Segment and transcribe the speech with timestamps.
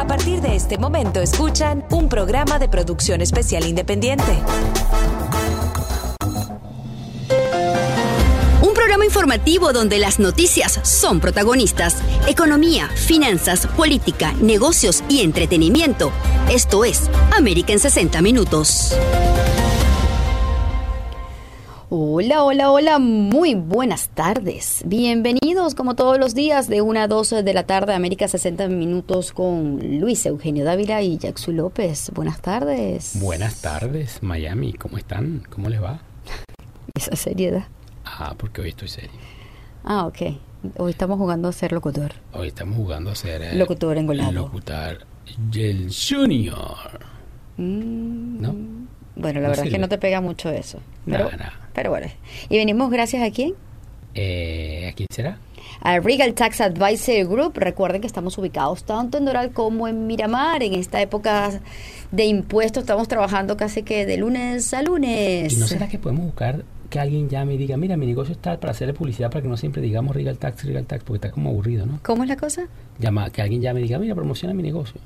[0.00, 4.32] A partir de este momento escuchan un programa de producción especial independiente.
[8.62, 11.98] Un programa informativo donde las noticias son protagonistas.
[12.26, 16.12] Economía, finanzas, política, negocios y entretenimiento.
[16.50, 18.94] Esto es América en 60 Minutos.
[21.92, 24.84] Hola, hola, hola, muy buenas tardes.
[24.86, 29.32] Bienvenidos como todos los días de 1 a 12 de la tarde, América 60 minutos
[29.32, 32.12] con Luis Eugenio Dávila y Jackson López.
[32.14, 33.18] Buenas tardes.
[33.20, 34.72] Buenas tardes, Miami.
[34.74, 35.42] ¿Cómo están?
[35.50, 35.98] ¿Cómo les va?
[36.94, 37.64] Esa seriedad.
[38.04, 39.10] Ah, porque hoy estoy serio.
[39.82, 40.18] Ah, ok.
[40.76, 42.12] Hoy estamos jugando a ser locutor.
[42.32, 44.30] Hoy estamos jugando a ser eh, Locutor engolado.
[44.30, 45.08] Locutar
[45.52, 47.00] el Junior.
[47.56, 48.54] Mm, ¿No?
[49.16, 50.80] Bueno, la No verdad es que no te pega mucho eso.
[51.04, 51.52] Pero, nada.
[51.74, 52.06] pero bueno.
[52.48, 53.54] Y venimos gracias a quién?
[54.14, 55.38] Eh, ¿A quién será?
[55.82, 57.52] A Regal Tax Advisory Group.
[57.56, 60.62] Recuerden que estamos ubicados tanto en Doral como en Miramar.
[60.62, 61.60] En esta época
[62.10, 65.52] de impuestos estamos trabajando casi que de lunes a lunes.
[65.52, 68.58] ¿Y no será que podemos buscar que alguien llame y diga, mira, mi negocio está
[68.58, 71.50] para hacerle publicidad para que no siempre digamos Regal Tax, Regal Tax, porque está como
[71.50, 72.00] aburrido, ¿no?
[72.02, 72.66] ¿Cómo es la cosa?
[72.98, 75.00] Llama, que alguien llame y diga, mira, promociona mi negocio.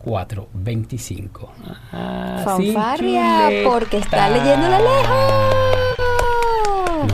[0.06, 1.48] 73425.
[1.92, 5.98] Ah, Fanfarria, porque está leyendo la lejos.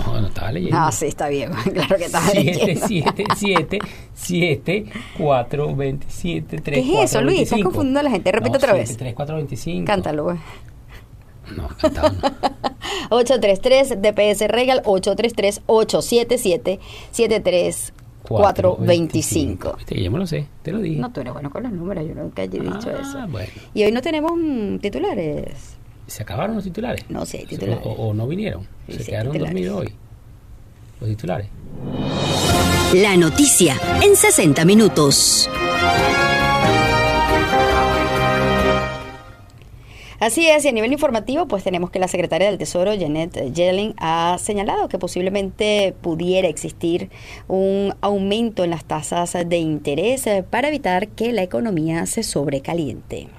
[0.06, 0.76] No, no estaba leyendo.
[0.78, 1.50] Ah, sí, está bien.
[1.72, 2.86] Claro que estaba 7, leyendo.
[2.86, 3.78] 7, 7,
[4.14, 4.84] 7,
[5.18, 7.40] 4, 27, 3, ¿Qué es 4, eso, Luis?
[7.40, 7.70] Estás 25.
[7.70, 8.30] confundiendo a la gente.
[8.32, 8.96] Repite otra vez.
[8.96, 9.86] 3, 4, 25.
[9.86, 10.38] Cántalo, güey.
[11.56, 12.30] No, cantado no.
[13.16, 16.78] 833 DPS Regal 833 877
[18.24, 19.76] 73425.
[19.76, 21.00] Viste que yo me lo sé, te lo dije.
[21.00, 23.26] No, tú eres bueno con los números, yo nunca he dicho Ah, eso.
[23.28, 23.48] bueno.
[23.74, 24.32] Y hoy no tenemos
[24.80, 25.76] titulares.
[26.06, 27.04] ¿Se acabaron los titulares?
[27.08, 27.84] No, sí hay titulares.
[27.86, 28.62] O, o- no vinieron.
[28.86, 29.54] Sí, Se sí quedaron titulares.
[29.66, 29.92] dormidos hoy.
[31.00, 31.48] Los titulares.
[32.94, 35.48] La noticia en 60 minutos.
[40.22, 43.92] Así es, y a nivel informativo, pues tenemos que la secretaria del Tesoro, Janet Yellen,
[43.98, 47.10] ha señalado que posiblemente pudiera existir
[47.48, 53.30] un aumento en las tasas de interés eh, para evitar que la economía se sobrecaliente.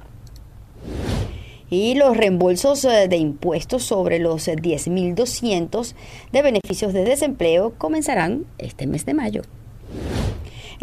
[1.69, 5.93] Y los reembolsos eh, de impuestos sobre los eh, 10.200
[6.33, 9.43] de beneficios de desempleo comenzarán este mes de mayo.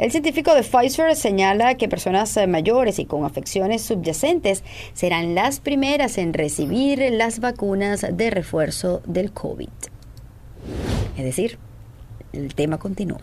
[0.00, 5.60] El científico de Pfizer señala que personas eh, mayores y con afecciones subyacentes serán las
[5.60, 9.68] primeras en recibir las vacunas de refuerzo del COVID.
[11.18, 11.58] Es decir,
[12.32, 13.20] el tema continúa.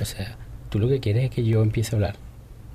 [0.00, 0.36] O sea,
[0.68, 2.16] tú lo que quieres es que yo empiece a hablar.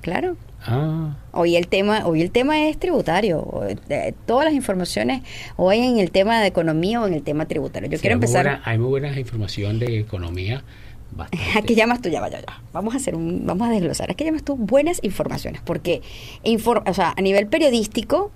[0.02, 0.36] Claro.
[0.62, 3.62] Ah, Hoy el tema, hoy el tema es tributario.
[3.88, 5.22] Eh, Todas las informaciones
[5.56, 7.88] hoy en el tema de economía o en el tema tributario.
[7.88, 8.44] Yo sí, quiero empezar.
[8.44, 10.62] buena- hay muy buena información de economía.
[11.16, 11.58] Bastante.
[11.58, 12.08] ¿A qué llamas tú?
[12.08, 12.60] Ya ya, ya.
[12.72, 14.10] Vamos a hacer un, vamos a desglosar.
[14.10, 15.60] ¿A qué llamas tú buenas informaciones?
[15.64, 16.02] Porque
[16.44, 18.30] infor- o sea, a nivel periodístico,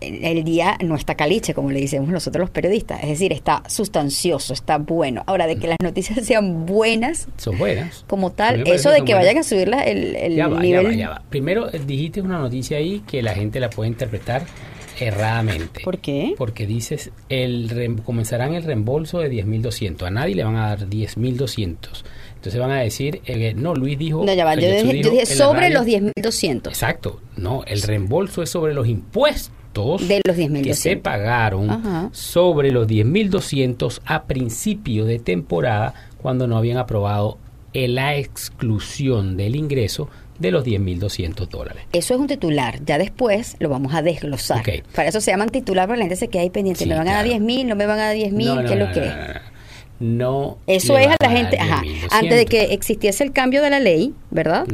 [0.00, 3.02] el, el día no está caliche, como le decimos nosotros los periodistas.
[3.02, 5.22] Es decir, está sustancioso, está bueno.
[5.26, 8.04] Ahora, de que las noticias sean buenas Son buenas.
[8.06, 10.82] como tal, eso de que vayan a subir la- el, el ya va, nivel.
[10.84, 11.22] ya va, ya va.
[11.30, 14.44] Primero dijiste una noticia ahí que la gente la puede interpretar
[15.00, 15.80] erradamente.
[15.84, 16.34] ¿Por qué?
[16.36, 20.02] Porque dices, el comenzarán el reembolso de 10.200.
[20.06, 21.76] A nadie le van a dar 10.200.
[22.36, 24.24] Entonces van a decir, eh, no, Luis dijo...
[24.24, 24.54] No, ya va.
[24.54, 26.68] Yo dije, dijo yo dije en la sobre radio- los 10.200.
[26.68, 27.20] Exacto.
[27.36, 30.72] No, el reembolso es sobre los impuestos De los que 10.200.
[30.74, 32.08] se pagaron Ajá.
[32.12, 37.38] sobre los 10.200 a principio de temporada cuando no habían aprobado
[37.74, 41.82] la exclusión del ingreso de los 10.200 dólares.
[41.92, 42.80] Eso es un titular.
[42.84, 44.60] Ya después lo vamos a desglosar.
[44.60, 44.84] Ok.
[44.94, 46.84] Para eso se llaman titular, pero la gente se queda ahí pendiente.
[46.84, 47.44] Sí, ¿Me van a dar claro.
[47.44, 47.66] 10.000?
[47.66, 48.44] ¿No me van a dar 10.000?
[48.44, 49.40] No, no, ¿Qué es no, lo que no, es?
[50.00, 52.08] No, Eso es a la gente, ajá, 10.200.
[52.12, 54.64] antes de que existiese el cambio de la ley, ¿verdad?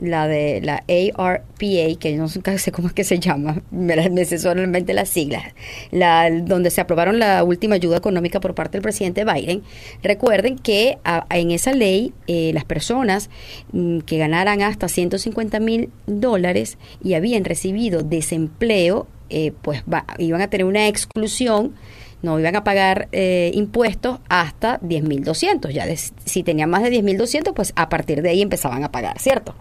[0.00, 0.84] La de la
[1.16, 2.40] ARPA, que yo no sé
[2.70, 5.42] cómo es que se llama, me, me sé solamente las siglas,
[5.90, 9.62] la, donde se aprobaron la última ayuda económica por parte del presidente Biden.
[10.04, 13.28] Recuerden que a- en esa ley eh, las personas
[13.72, 20.40] mm, que ganaran hasta 150 mil dólares y habían recibido desempleo, eh, pues va- iban
[20.42, 21.74] a tener una exclusión
[22.22, 25.70] no iban a pagar eh, impuestos hasta 10.200.
[25.72, 29.18] Ya de- si tenían más de 10.200, pues a partir de ahí empezaban a pagar,
[29.18, 29.54] ¿cierto?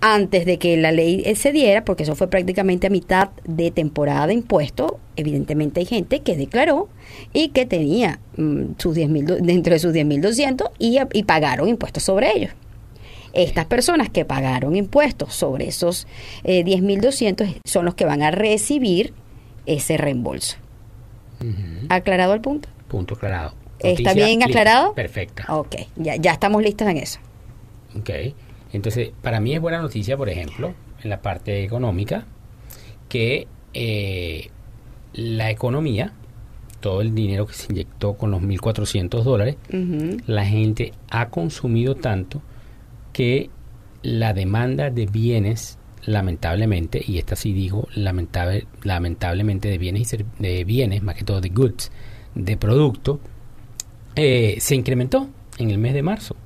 [0.00, 3.70] Antes de que la ley eh, se diera, porque eso fue prácticamente a mitad de
[3.70, 6.88] temporada de impuestos, evidentemente hay gente que declaró
[7.34, 12.04] y que tenía mm, sus 10.000 do- dentro de sus 10.200 y, y pagaron impuestos
[12.04, 12.52] sobre ellos.
[13.34, 16.06] Estas personas que pagaron impuestos sobre esos
[16.44, 19.12] eh, 10.200 son los que van a recibir
[19.66, 20.56] ese reembolso.
[21.88, 22.68] ¿Aclarado el punto?
[22.88, 23.54] Punto aclarado.
[23.78, 24.94] ¿Está bien aclarado?
[24.94, 25.44] Perfecta.
[25.48, 27.20] Ok, ya, ya estamos listos en eso.
[27.98, 28.10] Ok.
[28.72, 32.26] Entonces, para mí es buena noticia, por ejemplo, en la parte económica,
[33.08, 34.50] que eh,
[35.12, 36.12] la economía,
[36.80, 39.56] todo el dinero que se inyectó con los 1.400 dólares,
[40.26, 42.42] la gente ha consumido tanto
[43.12, 43.48] que
[44.02, 50.64] la demanda de bienes, lamentablemente, y esta sí dijo lamentable, lamentablemente de bienes, y de
[50.64, 51.90] bienes, más que todo de goods,
[52.34, 53.20] de producto,
[54.16, 55.28] eh, se incrementó
[55.58, 56.36] en el mes de marzo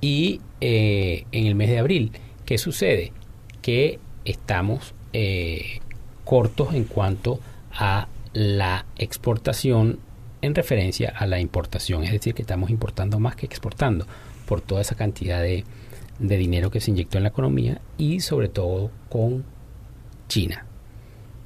[0.00, 2.12] y eh, en el mes de abril.
[2.44, 3.12] ¿Qué sucede?
[3.62, 5.80] Que estamos eh,
[6.24, 7.40] cortos en cuanto
[7.72, 10.00] a la exportación
[10.42, 14.06] en referencia a la importación, es decir, que estamos importando más que exportando
[14.46, 15.64] por toda esa cantidad de,
[16.18, 19.44] de dinero que se inyectó en la economía y sobre todo con
[20.28, 20.66] China.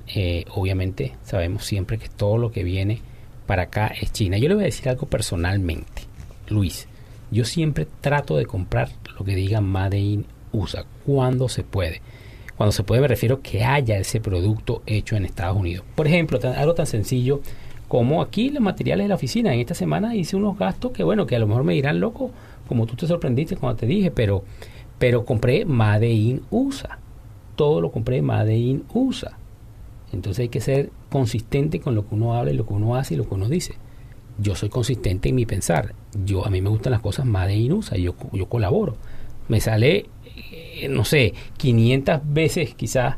[0.07, 3.01] Eh, obviamente sabemos siempre que todo lo que viene
[3.47, 4.39] para acá es China.
[4.39, 6.03] Yo le voy a decir algo personalmente,
[6.49, 6.89] Luis.
[7.31, 12.03] Yo siempre trato de comprar lo que diga Made in USA cuando se puede.
[12.57, 15.85] Cuando se puede me refiero que haya ese producto hecho en Estados Unidos.
[15.95, 17.41] Por ejemplo, algo tan sencillo
[17.89, 19.53] como aquí los materiales de la oficina.
[19.53, 22.31] En esta semana hice unos gastos que bueno, que a lo mejor me dirán loco,
[22.71, 24.45] como tú te sorprendiste cuando te dije, pero
[25.01, 27.01] pero compré Made in USA.
[27.57, 29.37] Todo lo compré Made in USA.
[30.13, 33.15] Entonces hay que ser consistente con lo que uno habla y lo que uno hace
[33.15, 33.75] y lo que uno dice.
[34.39, 35.97] Yo soy consistente en mi pensar.
[36.25, 37.97] Yo a mí me gustan las cosas más de inusa.
[37.97, 38.95] Yo, yo colaboro.
[39.49, 43.17] Me sale, eh, no sé, 500 veces quizás.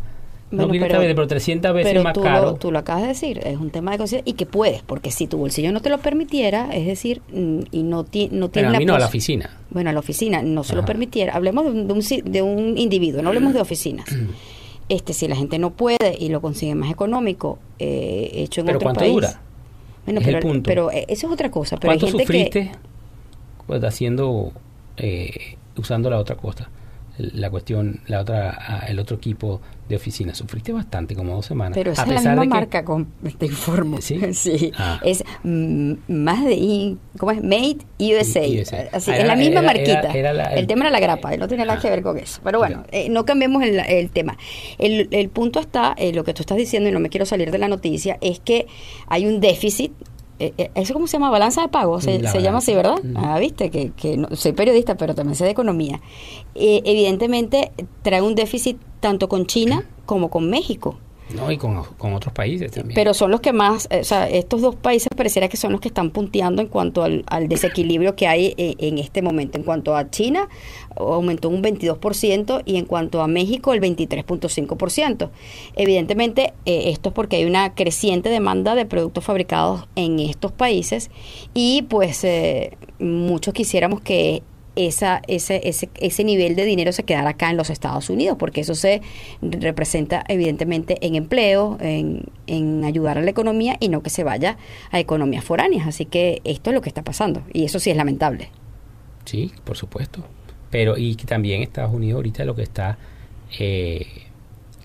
[0.52, 2.42] Bueno, no 500 pero- veces, pero 300 veces Pero más tú caro.
[2.44, 5.10] lo, tú lo acabas de decir, es un tema de conciencia y que puedes, porque
[5.10, 8.68] si tu bolsillo no te lo permitiera, es decir, mm, y no, ti- no pero
[8.68, 9.50] tienes a mí no, a la oficina.
[9.70, 10.86] Bueno, a la oficina no se lo Ajá.
[10.86, 11.34] permitiera.
[11.34, 14.06] Hablemos de un, de un de un individuo, no hablemos de oficinas.
[14.88, 18.76] Este, si la gente no puede y lo consigue más económico, eh, hecho en Pero
[18.78, 19.12] otro ¿cuánto país.
[19.14, 19.40] dura?
[20.04, 20.68] Bueno, Es el pero, punto.
[20.68, 21.78] pero, eh, eso es otra cosa.
[21.78, 22.72] Pero hay ¿Cuánto gente que sufriste
[23.66, 24.52] pues, haciendo,
[24.98, 26.68] eh, usando la otra cosa?
[27.18, 30.34] La cuestión, la otra, el otro equipo de oficina.
[30.34, 31.72] Sufriste bastante, como dos semanas.
[31.76, 33.06] Pero esa A es la pesar misma de que- marca, con,
[33.38, 34.00] te informo.
[34.00, 34.18] ¿Sí?
[34.32, 34.72] Sí.
[34.78, 34.98] Ah.
[35.04, 37.42] Es mm, más de ¿cómo es?
[37.42, 38.40] Made USA.
[38.40, 38.88] USA.
[38.92, 40.00] Así, Ah, es la misma era- marquita.
[40.00, 41.82] era- era la- el, el- tema era la grapa, no tiene nada Ah.
[41.82, 42.40] que ver con eso.
[42.42, 44.38] Pero bueno, eh, no cambiemos el, el tema.
[44.78, 47.50] El, el punto está, eh, lo que tú estás diciendo, y no me quiero salir
[47.50, 48.66] de la noticia, es que
[49.08, 49.92] hay un déficit.
[50.46, 51.30] Eh, eh, ¿Eso cómo se llama?
[51.30, 52.00] ¿Balanza de pago?
[52.00, 52.96] Se, se llama así, ¿verdad?
[53.16, 56.00] Ah, viste, que, que no- soy periodista, pero también sé de economía.
[56.54, 57.72] Eh, evidentemente,
[58.02, 60.96] trae un déficit tanto con China como con México.
[61.34, 62.94] No, y con, con otros países también.
[62.94, 65.80] Pero son los que más, eh, o sea, estos dos países pareciera que son los
[65.80, 69.58] que están punteando en cuanto al, desequilibrio que hay eh, en este momento.
[69.58, 70.48] En cuanto a China,
[70.96, 75.30] aumentó un 22% y en cuanto a México, el 23.5%.
[75.76, 81.10] Evidentemente, eh, esto es porque hay una creciente demanda de productos fabricados en estos países
[81.54, 84.42] y pues eh, muchos quisiéramos que
[84.76, 88.62] esa, ese, ese, ese nivel de dinero se quedara acá en los Estados Unidos, porque
[88.62, 89.02] eso se
[89.42, 94.56] representa evidentemente en empleo, en, en ayudar a la economía y no que se vaya
[94.90, 95.86] a economías foráneas.
[95.86, 98.48] Así que esto es lo que está pasando y eso sí es lamentable.
[99.24, 100.24] Sí, por supuesto.
[100.70, 102.98] Pero y que también Estados Unidos ahorita lo que está
[103.58, 104.06] eh,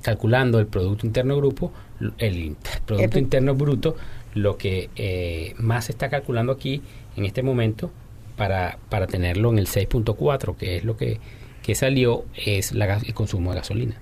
[0.02, 1.72] calculando el Producto Interno Grupo
[2.18, 3.96] el Producto Interno Bruto,
[4.34, 6.82] lo que eh, más se está calculando aquí
[7.16, 7.92] en este momento
[8.38, 11.20] para, para tenerlo en el 6.4, que es lo que,
[11.64, 13.96] que salió, es la, el consumo de gasolina.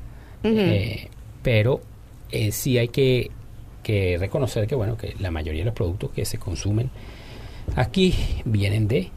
[0.43, 1.09] Eh,
[1.41, 1.81] pero
[2.29, 3.31] eh, sí hay que,
[3.81, 6.91] que reconocer que, bueno, que la mayoría de los productos que se consumen
[7.75, 8.13] aquí
[8.45, 9.09] vienen de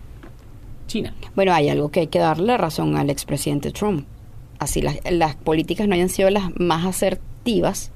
[0.86, 1.14] China.
[1.34, 4.06] Bueno, hay algo que hay que darle razón al expresidente Trump.
[4.58, 7.92] Así las, las políticas no hayan sido las más asertivas,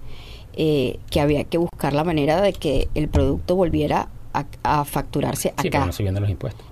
[0.55, 4.09] eh, que había que buscar la manera de que el producto volviera
[4.63, 5.63] a, facturarse acá.
[5.63, 6.67] Pero no subiendo los impuestos.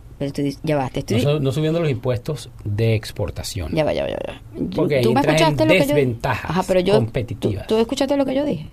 [0.63, 1.41] Ya va, te estoy...
[1.41, 3.73] no, subiendo los impuestos de exportación.
[3.73, 4.43] Ya va, ya va, ya va.
[4.75, 6.29] Porque ¿Tú me escuchaste lo que yo...
[6.29, 7.67] Ajá, pero yo, competitivas.
[7.67, 8.67] ¿tú, escuchaste lo que yo dije?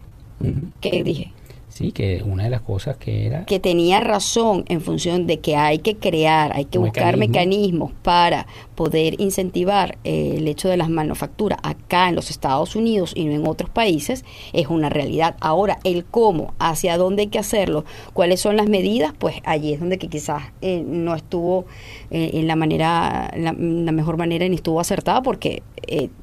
[0.81, 1.31] ¿Qué dije?
[1.77, 3.45] Sí, que una de las cosas que era...
[3.45, 8.47] Que tenía razón en función de que hay que crear, hay que buscar mecanismos para
[8.73, 13.33] poder incentivar eh, el hecho de las manufacturas acá en los Estados Unidos y no
[13.33, 15.35] en otros países, es una realidad.
[15.39, 19.79] Ahora, el cómo, hacia dónde hay que hacerlo, cuáles son las medidas, pues allí es
[19.79, 21.67] donde que quizás eh, no estuvo
[22.09, 25.61] eh, en la manera, la, mejor manera ni estuvo acertada porque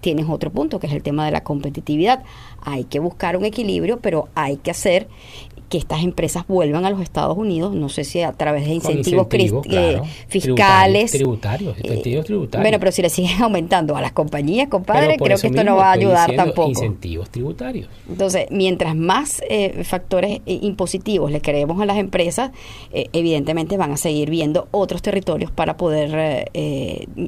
[0.00, 2.24] tienes otro punto, que es el tema de la competitividad.
[2.64, 5.08] Hay que buscar un equilibrio, pero hay que hacer
[5.68, 9.26] que estas empresas vuelvan a los Estados Unidos, no sé si a través de incentivos
[9.32, 11.10] eh, fiscales.
[11.10, 12.62] Tributarios, incentivos eh, tributarios.
[12.62, 15.88] Bueno, pero si le siguen aumentando a las compañías, compadre, creo que esto no va
[15.88, 16.68] a ayudar tampoco.
[16.68, 17.88] Incentivos tributarios.
[18.08, 22.52] Entonces, mientras más eh, factores impositivos le creemos a las empresas,
[22.92, 26.50] evidentemente van a seguir viendo otros territorios para poder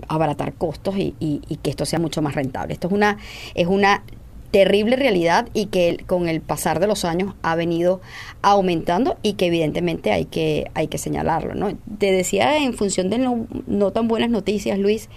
[0.08, 2.74] abaratar costos y, y, y que esto sea mucho más rentable.
[2.74, 3.18] Esto es una,
[3.54, 4.02] es una
[4.50, 8.00] terrible realidad y que con el pasar de los años ha venido
[8.42, 11.54] aumentando y que evidentemente hay que, hay que señalarlo.
[11.54, 11.76] ¿no?
[11.98, 15.08] Te decía en función de no, tan buenas noticias, Luis,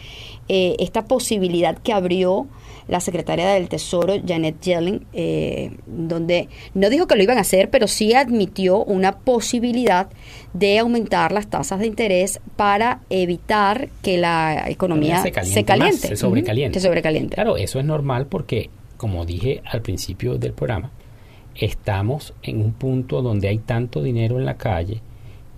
[0.48, 2.48] eh, esta posibilidad que abrió
[2.88, 7.70] la secretaria del Tesoro, Janet Yellen, eh, donde no dijo que lo iban a hacer,
[7.70, 10.10] pero sí admitió una posibilidad
[10.54, 16.80] de aumentar las tasas de interés para evitar que la economía se caliente, se, sobrecaliente.
[16.80, 17.36] se sobrecaliente.
[17.36, 20.92] Claro, eso es normal porque como dije al principio del programa,
[21.56, 25.02] estamos en un punto donde hay tanto dinero en la calle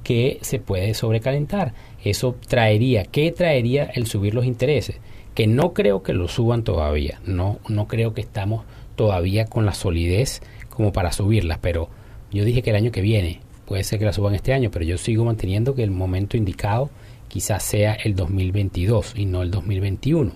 [0.04, 1.74] que se puede sobrecalentar.
[2.04, 4.98] Eso traería, ¿qué traería el subir los intereses?
[5.34, 8.64] Que no creo que lo suban todavía, no, no creo que estamos
[8.96, 11.90] todavía con la solidez como para subirlas, pero
[12.32, 14.86] yo dije que el año que viene, puede ser que la suban este año, pero
[14.86, 16.92] yo sigo manteniendo que el momento indicado
[17.28, 20.32] quizás sea el 2022 y no el 2021.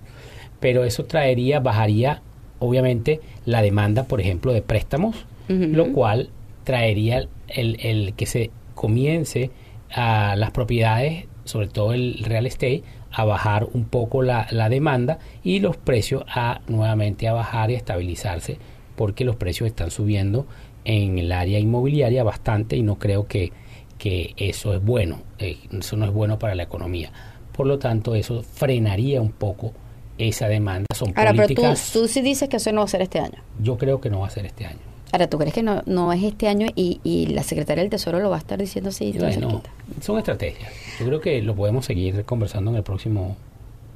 [0.60, 2.24] Pero eso traería, bajaría
[2.60, 6.30] obviamente la demanda, por ejemplo, de préstamos, lo cual
[6.64, 9.52] traería el, el, que se comience
[9.92, 15.20] a las propiedades, sobre todo el real estate, a bajar un poco la, la demanda
[15.44, 18.58] y los precios a nuevamente a bajar y a estabilizarse
[18.96, 20.46] porque los precios están subiendo
[20.84, 23.52] en el área inmobiliaria bastante y no creo que,
[23.98, 27.12] que eso es bueno, eh, eso no es bueno para la economía.
[27.52, 29.74] Por lo tanto, eso frenaría un poco
[30.18, 30.88] esa demanda.
[30.96, 33.42] Son Ahora, pero tú, sí dices que eso no va a ser este año.
[33.60, 34.80] Yo creo que no va a ser este año.
[35.12, 38.20] Ahora, ¿tú crees que no, no es este año y, y la secretaria del Tesoro
[38.20, 39.14] lo va a estar diciendo así?
[39.18, 39.62] Bueno,
[40.02, 40.72] son estrategias.
[41.00, 43.38] Yo creo que lo podemos seguir conversando en el próximo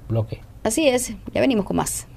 [0.08, 0.42] bloque.
[0.64, 2.08] Así es, ya venimos con más.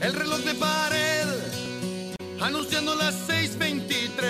[0.00, 1.28] El reloj de pared
[2.40, 3.14] anunciando las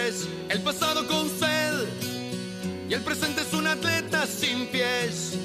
[0.05, 1.73] 6:23, el pasado con sed
[2.89, 5.39] y el presente es un atleta sin pies.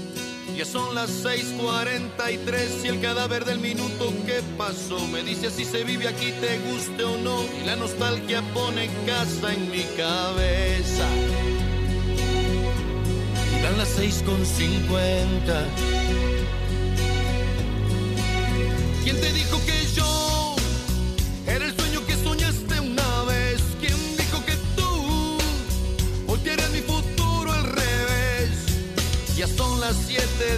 [0.57, 5.85] Ya son las 6:43 y el cadáver del minuto que pasó me dice si se
[5.85, 7.45] vive aquí, te guste o no.
[7.61, 11.07] Y la nostalgia pone casa en mi cabeza.
[13.55, 15.98] Y dan las 6:50.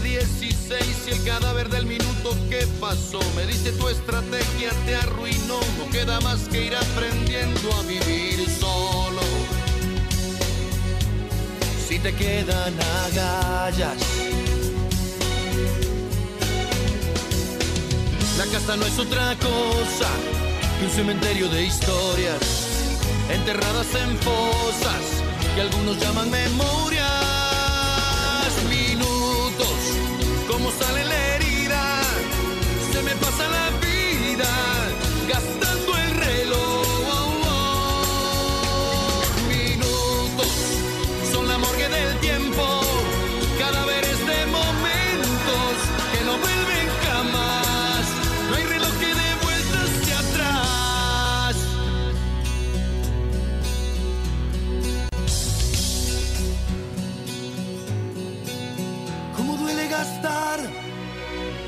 [0.02, 5.60] 7:16 y el cadáver del minuto que pasó me dice tu estrategia te arruinó.
[5.78, 9.22] No queda más que ir aprendiendo a vivir solo.
[11.88, 12.74] Si te quedan
[13.06, 13.98] agallas.
[18.38, 20.10] La casa no es otra cosa
[20.80, 22.42] que un cementerio de historias
[23.30, 25.04] enterradas en fosas
[25.54, 27.11] que algunos llaman memorias.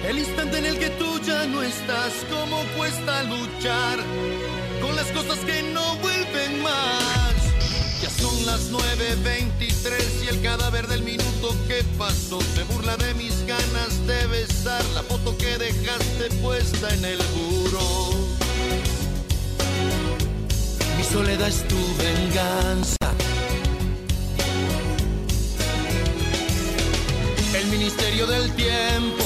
[0.07, 3.99] El instante en el que tú ya no estás, cómo cuesta luchar
[4.81, 7.33] con las cosas que no vuelven más.
[8.01, 13.45] Ya son las 9.23 y el cadáver del minuto que pasó se burla de mis
[13.45, 18.27] ganas de besar la foto que dejaste puesta en el muro.
[20.97, 23.02] Mi soledad es tu venganza.
[27.77, 29.23] Ministerio del tiempo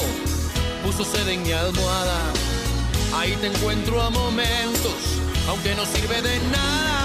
[0.82, 2.18] puso sede en mi almohada.
[3.14, 6.97] Ahí te encuentro a momentos, aunque no sirve de nada.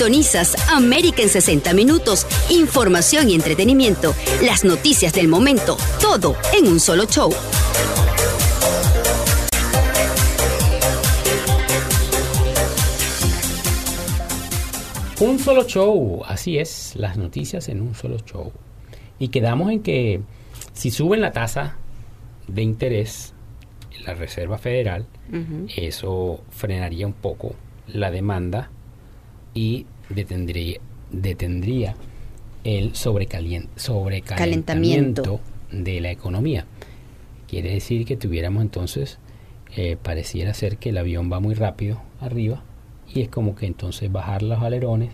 [0.00, 2.26] Sintonizas América en 60 minutos.
[2.48, 4.14] Información y entretenimiento.
[4.42, 5.76] Las noticias del momento.
[6.00, 7.30] Todo en un solo show.
[15.20, 18.52] Un solo show, así es, las noticias en un solo show.
[19.18, 20.22] Y quedamos en que
[20.72, 21.76] si suben la tasa
[22.48, 23.34] de interés
[23.94, 25.04] en la Reserva Federal,
[25.76, 27.54] eso frenaría un poco
[27.86, 28.70] la demanda
[29.54, 31.96] y detendría, detendría
[32.64, 35.40] el sobrecalentamiento Calentamiento.
[35.70, 36.66] de la economía.
[37.48, 39.18] Quiere decir que tuviéramos entonces,
[39.76, 42.62] eh, pareciera ser que el avión va muy rápido arriba
[43.12, 45.10] y es como que entonces bajar los alerones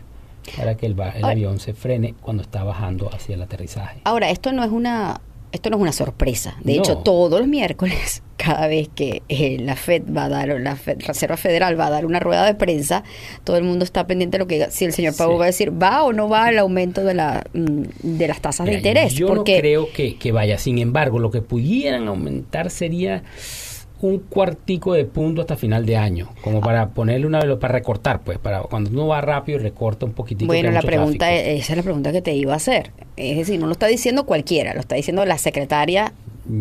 [0.57, 4.01] para que el, el avión se frene cuando está bajando hacia el aterrizaje.
[4.05, 5.20] Ahora, esto no es una
[5.53, 6.57] esto no es una sorpresa.
[6.63, 6.83] De No.
[6.83, 10.77] hecho, todos los miércoles, cada vez que eh, la Fed va a dar, o la
[10.77, 13.05] Fed- Reserva Federal va a dar una rueda de prensa,
[13.45, 15.23] todo el mundo está pendiente de lo que si el señor Sí.
[15.25, 18.67] va a decir, va o no va el aumento de la mm, de las tasas
[18.67, 19.15] de interés.
[19.15, 20.59] Yo porque no creo que, que vaya.
[20.59, 23.23] Sin embargo, lo que pudieran aumentar sería
[24.03, 28.39] un cuartico de punto hasta final de año, como para ponerle una para recortar, pues,
[28.39, 30.53] para cuando uno va rápido recorta un poquitico.
[30.53, 31.51] que Bueno, la pregunta tráfico.
[31.51, 32.91] es, esa es la pregunta que te iba a hacer.
[33.17, 36.13] Es decir, no lo está diciendo cualquiera, lo está diciendo la secretaria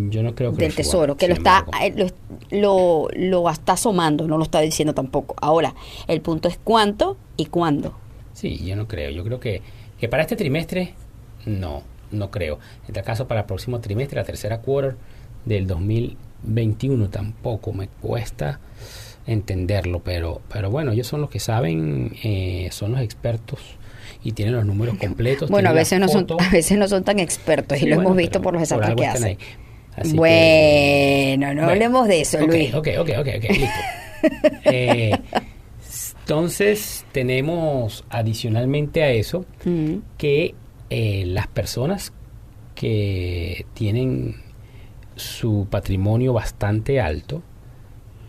[0.10, 2.08] Yo no creo que del Tesoro, que lo está eh, lo,
[2.52, 5.36] lo, lo está asomando, no lo está diciendo tampoco.
[5.41, 5.76] Ahora,
[6.08, 7.93] el punto es cuánto y cuándo.
[8.34, 9.12] Sí, yo no creo.
[9.12, 9.62] Yo creo que,
[10.00, 10.93] que para este trimestre,
[11.45, 12.60] no, no creo.
[12.88, 14.95] En tal caso, para el próximo trimestre, la tercera quarter
[15.45, 15.67] del
[16.45, 18.60] 2021, tampoco me cuesta
[19.27, 23.60] entenderlo, pero, pero bueno, ellos son los que saben, eh, son los expertos
[24.23, 25.49] y tienen los números completos.
[25.49, 28.10] Bueno, a veces no son a veces no son tan expertos Sí, y lo bueno,
[28.10, 29.38] hemos visto por los desastres que hacen.
[29.38, 32.73] que- Bueno, no Bueno, hablemos de eso, ok, Luis.
[32.75, 33.79] Ok, ok, ok, ok, listo.
[34.65, 35.19] Eh,
[36.21, 39.97] entonces, tenemos adicionalmente a eso Mm.
[40.17, 40.55] que
[40.89, 42.12] eh, las personas
[42.73, 44.36] que tienen
[45.15, 47.41] su patrimonio bastante alto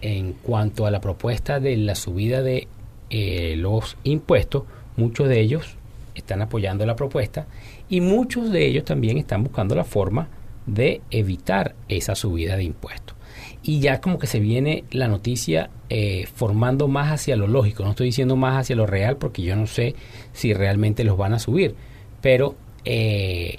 [0.00, 2.68] en cuanto a la propuesta de la subida de
[3.10, 4.64] eh, los impuestos,
[4.96, 5.76] muchos de ellos
[6.14, 7.46] están apoyando la propuesta
[7.88, 10.28] y muchos de ellos también están buscando la forma
[10.66, 13.16] de evitar esa subida de impuestos.
[13.62, 17.90] Y ya como que se viene la noticia eh, formando más hacia lo lógico, no
[17.90, 19.94] estoy diciendo más hacia lo real porque yo no sé
[20.32, 21.74] si realmente los van a subir,
[22.20, 23.58] pero eh,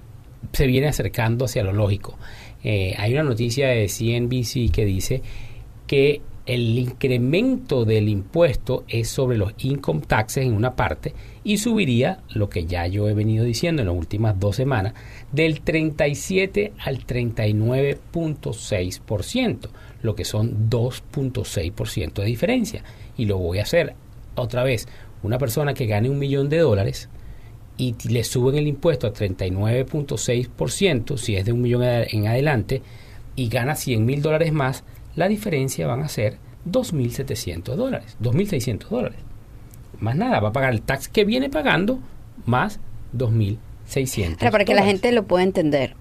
[0.54, 2.18] se viene acercando hacia lo lógico.
[2.64, 5.22] Eh, hay una noticia de CNBC que dice
[5.86, 12.20] que el incremento del impuesto es sobre los income taxes en una parte y subiría,
[12.30, 14.94] lo que ya yo he venido diciendo en las últimas dos semanas,
[15.32, 19.68] del 37 al 39.6%,
[20.02, 22.82] lo que son 2.6% de diferencia.
[23.18, 23.96] Y lo voy a hacer
[24.36, 24.88] otra vez.
[25.24, 27.10] Una persona que gane un millón de dólares
[27.78, 32.82] y le suben el impuesto a 39.6%, si es de un millón en adelante,
[33.36, 34.84] y gana 100 mil dólares más,
[35.16, 36.38] la diferencia van a ser
[36.70, 39.20] 2.700 dólares, 2.600 dólares.
[40.00, 42.00] Más nada, va a pagar el tax que viene pagando
[42.46, 42.80] más
[43.16, 44.52] 2.600.
[44.52, 45.96] para que la gente lo pueda entender,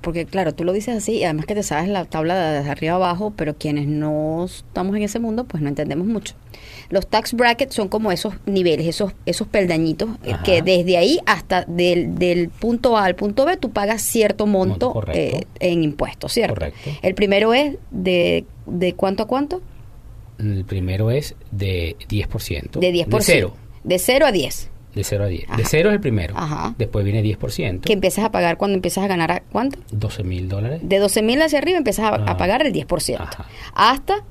[0.00, 2.94] porque claro, tú lo dices así y además que te sabes la tabla de arriba
[2.94, 6.34] abajo, pero quienes no estamos en ese mundo, pues no entendemos mucho.
[6.94, 11.64] Los tax brackets son como esos niveles, esos esos peldañitos, eh, que desde ahí hasta
[11.64, 16.54] del, del, punto A al punto B tú pagas cierto monto, eh, en impuestos, ¿cierto?
[16.54, 16.90] Correcto.
[17.02, 19.60] El primero es de, de cuánto a cuánto?
[20.38, 22.78] El primero es de 10%.
[22.78, 23.08] De 10%.
[23.08, 23.54] De cero.
[23.82, 24.70] De 0 a 10.
[24.94, 25.56] De 0 a 10.
[25.56, 26.34] De 0 es el primero.
[26.36, 26.76] Ajá.
[26.78, 27.80] Después viene 10%.
[27.80, 29.80] Que empiezas a pagar cuando empiezas a ganar, ¿cuánto?
[29.90, 30.78] 12 mil dólares.
[30.84, 33.16] De 12 mil hacia arriba empiezas a, pagar el 10%.
[33.18, 33.46] Ajá.
[33.74, 34.24] Hasta...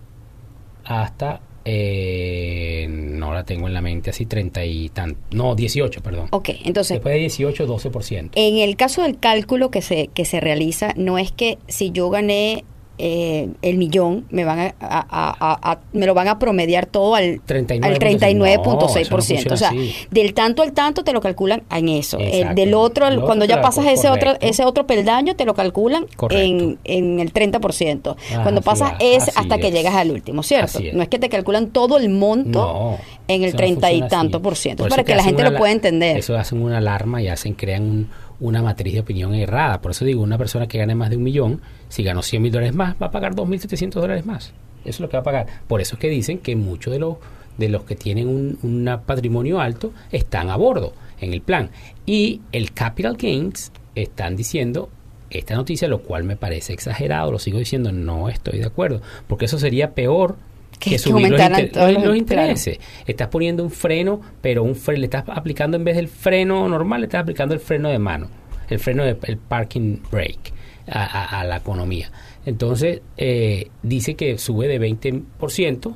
[0.85, 6.27] Hasta eh, no la tengo en la mente así 30 y tan no 18 perdón.
[6.31, 10.39] Ok entonces después de 18 12% en el caso del cálculo que se que se
[10.39, 12.65] realiza no es que si yo gané
[12.97, 19.51] eh, el millón me van a, me lo van a promediar todo al 39.6%.
[19.51, 19.71] o sea,
[20.11, 22.17] del tanto al tanto te lo calculan en eso.
[22.17, 27.19] del otro, cuando ya pasas ese otro ese otro peldaño te lo calculan en, en,
[27.19, 28.15] el 30%.
[28.43, 30.79] cuando pasas ese hasta que llegas al último, ¿cierto?
[30.93, 34.87] No es que te calculan todo el monto en el 30 y tanto por ciento.
[34.87, 36.17] para que, la gente lo pueda entender.
[36.17, 39.81] Eso hacen una alarma y hacen crean un una matriz de opinión errada.
[39.81, 42.51] Por eso digo, una persona que gane más de un millón, si ganó 100 mil
[42.51, 44.53] dólares más, va a pagar 2.700 dólares más.
[44.85, 45.47] Eso es lo que va a pagar.
[45.67, 47.17] Por eso es que dicen que muchos de los,
[47.57, 51.69] de los que tienen un patrimonio alto están a bordo en el plan.
[52.05, 54.89] Y el Capital Gains están diciendo
[55.29, 59.45] esta noticia, lo cual me parece exagerado, lo sigo diciendo, no estoy de acuerdo, porque
[59.45, 60.35] eso sería peor
[60.83, 62.79] que, subir los, intereses.
[63.05, 67.01] Estás poniendo un freno, pero un freno, le estás aplicando en vez del freno normal,
[67.01, 68.29] le estás aplicando el freno de mano,
[68.69, 70.53] el freno de el parking brake
[70.87, 72.11] a, la economía.
[72.45, 75.95] Entonces, eh, dice que sube de 20%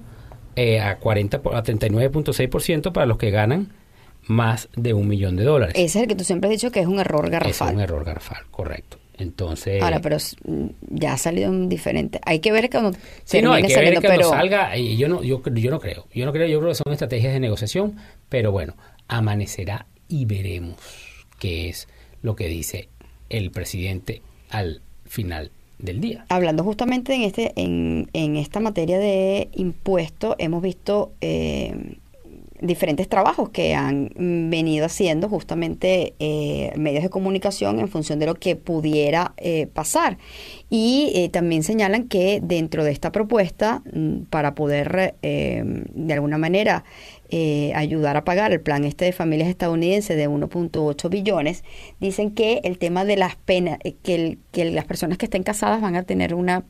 [0.55, 3.73] eh, a 40 a 39.6% para los que ganan
[4.27, 5.75] más de un millón de dólares.
[5.75, 7.69] Ese es el que tú siempre has dicho que es un error garrafal.
[7.69, 8.97] Es un error garrafal, correcto.
[9.17, 9.81] Entonces.
[9.81, 12.19] Ahora, pero mm, ya ha salido un diferente.
[12.25, 12.97] Hay que ver cuando.
[13.23, 14.75] Sí, no, hay que ver que cuando salga.
[14.77, 16.07] Yo no, yo, yo no creo.
[16.13, 16.47] Yo no creo.
[16.47, 17.97] Yo creo que son estrategias de negociación.
[18.29, 18.75] Pero bueno,
[19.07, 20.77] amanecerá y veremos
[21.39, 21.87] qué es
[22.21, 22.89] lo que dice
[23.29, 26.25] el presidente al final del día.
[26.29, 31.97] Hablando justamente en este en, en esta materia de impuestos, hemos visto eh,
[32.61, 38.35] diferentes trabajos que han venido haciendo justamente eh, medios de comunicación en función de lo
[38.35, 40.17] que pudiera eh, pasar.
[40.69, 46.83] Y eh, también señalan que dentro de esta propuesta, mm, para poder de alguna manera
[47.75, 51.63] ayudar a pagar el plan este de familias estadounidenses de 1.8 billones,
[51.99, 55.95] dicen que el tema de las penas, que, que las personas que estén casadas van
[55.95, 56.63] a tener una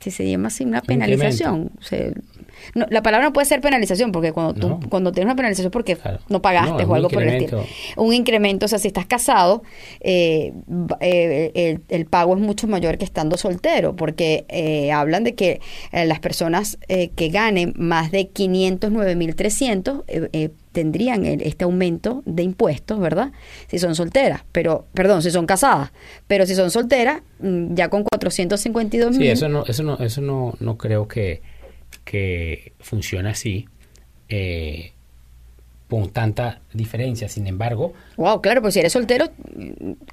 [0.00, 1.70] si se llama así, una penalización.
[2.74, 5.96] No, la palabra no puede ser penalización, porque cuando tú cuando tienes una penalización porque
[6.28, 7.64] no pagaste o algo por el estilo.
[7.96, 9.62] Un incremento, o sea, si estás casado,
[10.00, 10.52] eh,
[11.00, 15.60] eh, el, pago es mucho mayor que estando soltero, porque eh, hablan de que
[15.92, 23.32] las personas que ganen más de 509.300 eh, tendrían este aumento de impuestos, ¿verdad?
[23.68, 25.92] Si son solteras, pero, perdón, si son casadas,
[26.26, 29.20] pero si son solteras, mm, ya con 452 mil.
[29.20, 31.42] Sí, eso no, eso no, eso no, no creo que,
[32.04, 33.66] que funcione así.
[34.28, 34.92] Eh,
[35.92, 37.28] con tanta diferencia.
[37.28, 37.92] Sin embargo.
[38.16, 39.26] Wow, claro, pues si eres soltero,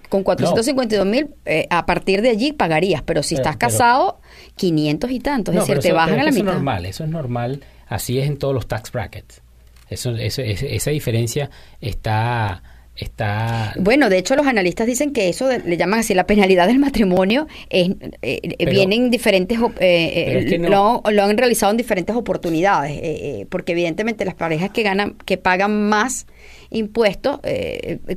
[0.10, 4.20] con 452 mil, eh, a partir de allí pagarías, pero si estás casado,
[4.58, 5.56] 500 y tantos.
[5.56, 6.42] es decir, te bajan a la mitad.
[6.42, 7.64] Eso es normal, eso es normal.
[7.88, 9.42] Así es en todos los tax brackets.
[9.90, 11.50] Eso, esa diferencia
[11.80, 12.62] está
[13.00, 16.80] está bueno de hecho los analistas dicen que eso le llaman así la penalidad del
[16.80, 17.90] matrimonio es,
[18.22, 24.72] eh, vienen diferentes eh, eh, lo, han realizado en diferentes oportunidades porque evidentemente las parejas
[24.72, 26.28] que ganan que pagan más
[26.70, 27.40] impuestos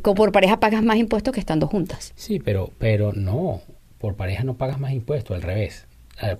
[0.03, 3.61] por pareja pagas más impuestos que estando juntas sí pero pero no
[3.99, 5.87] por pareja no pagas más impuestos al revés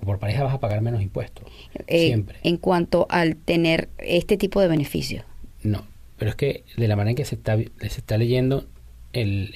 [0.03, 1.45] por pareja vas a pagar menos impuestos.
[1.87, 2.37] Eh, siempre.
[2.43, 5.25] En cuanto al tener este tipo de beneficios.
[5.61, 5.83] No,
[6.23, 8.63] pero es que de la manera en que se está, se está leyendo
[9.11, 9.53] el,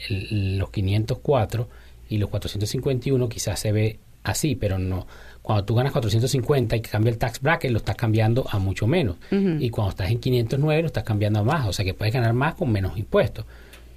[0.58, 1.70] los 504
[2.10, 5.08] y los 451 quizás se ve así, pero no.
[5.42, 9.16] Cuando tú ganas 450 y cambia el tax bracket, lo estás cambiando a mucho menos.
[9.32, 11.70] Y cuando estás en 509, lo estás cambiando a más.
[11.70, 13.46] O sea que puedes ganar más con menos impuestos.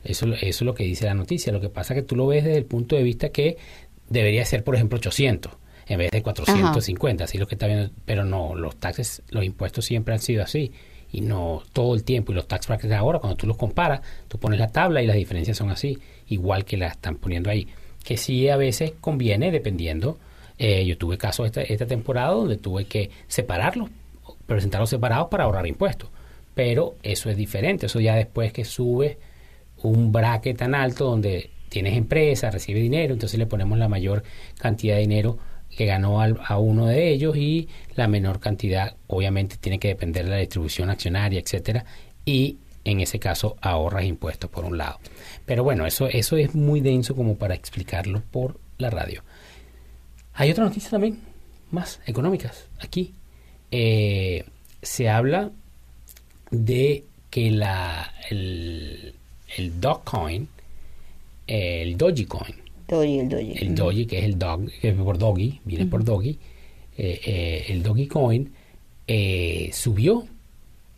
[0.05, 1.53] Eso, eso es lo que dice la noticia.
[1.53, 3.57] Lo que pasa es que tú lo ves desde el punto de vista que
[4.09, 5.51] debería ser, por ejemplo, 800
[5.89, 9.85] en vez de 450, así lo que está viendo, pero no, los taxes, los impuestos
[9.85, 10.71] siempre han sido así
[11.12, 14.38] y no todo el tiempo y los tax brackets ahora cuando tú los comparas, tú
[14.38, 17.68] pones la tabla y las diferencias son así, igual que la están poniendo ahí,
[18.05, 20.18] que sí a veces conviene dependiendo,
[20.59, 23.90] eh, yo tuve casos esta, esta temporada donde tuve que separarlos,
[24.46, 26.09] presentarlos separados para ahorrar impuestos,
[26.55, 29.18] pero eso es diferente, eso ya después que sube
[29.83, 34.23] un bracket tan alto donde tienes empresa, recibe dinero, entonces le ponemos la mayor
[34.59, 35.38] cantidad de dinero
[35.77, 40.31] que ganó a uno de ellos y la menor cantidad obviamente tiene que depender de
[40.31, 41.85] la distribución accionaria, etcétera,
[42.25, 44.99] y en ese caso ahorras impuestos por un lado.
[45.47, 49.23] Pero bueno, eso, eso es muy denso como para explicarlo por la radio.
[50.35, 51.21] Hay otra noticia también,
[51.71, 53.15] más económicas, aquí.
[53.71, 54.45] Eh,
[54.83, 55.51] se habla
[56.51, 59.15] de que la, el,
[59.57, 60.49] el Dogecoin,
[61.47, 62.57] el Dogecoin,
[62.90, 63.55] el Doji.
[63.57, 66.38] El Doji, que es el dog, que por Doggy, viene por Doggy.
[66.96, 68.53] Eh, eh, el Doggy Coin
[69.07, 70.26] eh, subió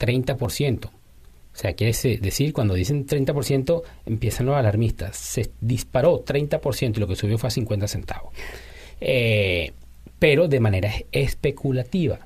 [0.01, 0.87] 30%.
[0.87, 0.91] O
[1.53, 5.17] sea, quiere decir, cuando dicen 30%, empiezan los alarmistas.
[5.17, 8.33] Se disparó 30% y lo que subió fue a 50 centavos.
[10.19, 12.21] pero de manera especulativa.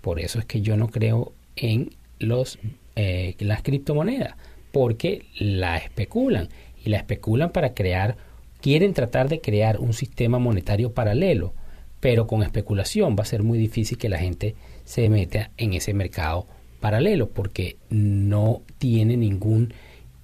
[0.00, 2.58] Por eso es que yo no creo en los
[2.94, 4.34] las criptomonedas,
[4.72, 6.48] porque la especulan
[6.84, 8.16] y la especulan para crear
[8.62, 11.52] quieren tratar de crear un sistema monetario paralelo,
[12.00, 15.92] pero con especulación va a ser muy difícil que la gente se meta en ese
[15.92, 16.46] mercado
[16.80, 19.74] paralelo porque no tiene ningún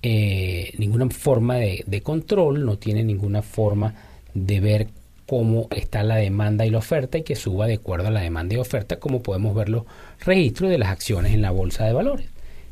[0.02, 3.94] eh, ninguna forma de, control, no tiene ninguna forma
[4.32, 4.88] de ver
[5.26, 8.54] cómo está la demanda y la oferta y que suba de acuerdo a la demanda
[8.54, 9.84] y oferta, como podemos ver los
[10.20, 12.28] registros de las acciones en la bolsa de valores.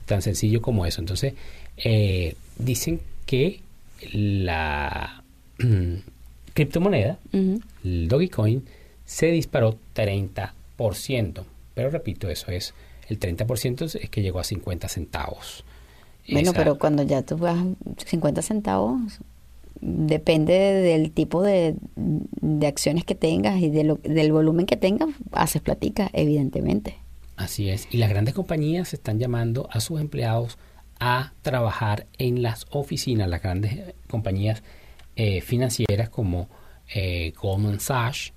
[0.06, 1.00] Tan sencillo como eso.
[1.00, 1.34] Entonces,
[1.76, 3.60] eh, dicen que
[4.12, 5.24] la
[6.54, 8.64] criptomoneda, el Dogecoin,
[9.04, 11.44] se disparó 30%.
[11.74, 12.74] Pero repito, eso es,
[13.08, 15.64] el 30% es que llegó a 50 centavos.
[16.28, 17.58] Bueno, pero cuando ya tú vas
[18.04, 19.20] 50 centavos,
[19.80, 21.76] depende del tipo de,
[22.66, 26.96] acciones que tengas y del volumen que tengas, haces platica, evidentemente.
[27.36, 27.86] Así es.
[27.90, 30.58] Y las grandes compañías están llamando a sus empleados
[30.98, 34.62] a trabajar en las oficinas, las grandes compañías
[35.18, 36.46] eh, financieras como
[36.94, 38.34] eh, Goldman Sachs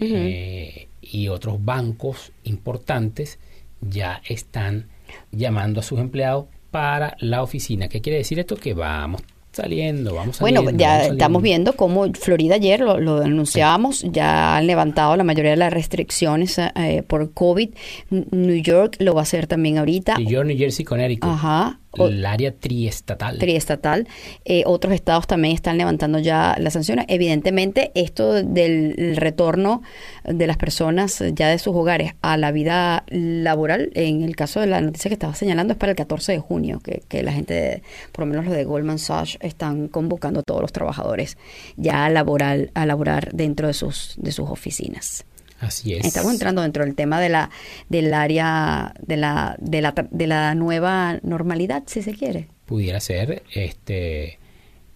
[0.00, 3.38] eh, y otros bancos importantes
[3.82, 4.88] ya están
[5.30, 7.88] llamando a sus empleados para la oficina.
[7.88, 8.56] ¿Qué quiere decir esto?
[8.56, 9.20] Que vamos
[9.52, 10.62] saliendo, vamos saliendo.
[10.62, 15.50] Bueno, ya estamos viendo cómo Florida ayer lo, lo anunciábamos, ya han levantado la mayoría
[15.50, 16.58] de las restricciones
[17.06, 17.68] por COVID.
[18.08, 20.16] New York lo va a hacer también ahorita.
[20.16, 21.28] New York, New Jersey, Connecticut.
[21.28, 23.38] Ajá el área triestatal.
[23.38, 24.08] Triestatal.
[24.44, 27.06] Eh, otros estados también están levantando ya las sanciones.
[27.08, 29.82] Evidentemente, esto del retorno
[30.24, 34.66] de las personas ya de sus hogares a la vida laboral, en el caso de
[34.66, 37.82] la noticia que estaba señalando, es para el 14 de junio, que, que la gente,
[38.12, 41.36] por lo menos los de Goldman Sachs, están convocando a todos los trabajadores
[41.76, 45.24] ya a, laboral, a laborar dentro de sus, de sus oficinas.
[45.64, 46.04] Así es.
[46.04, 47.50] Estamos entrando dentro del tema de la
[47.88, 52.48] del área de la de la, de la nueva normalidad, si se quiere.
[52.66, 54.38] Pudiera ser este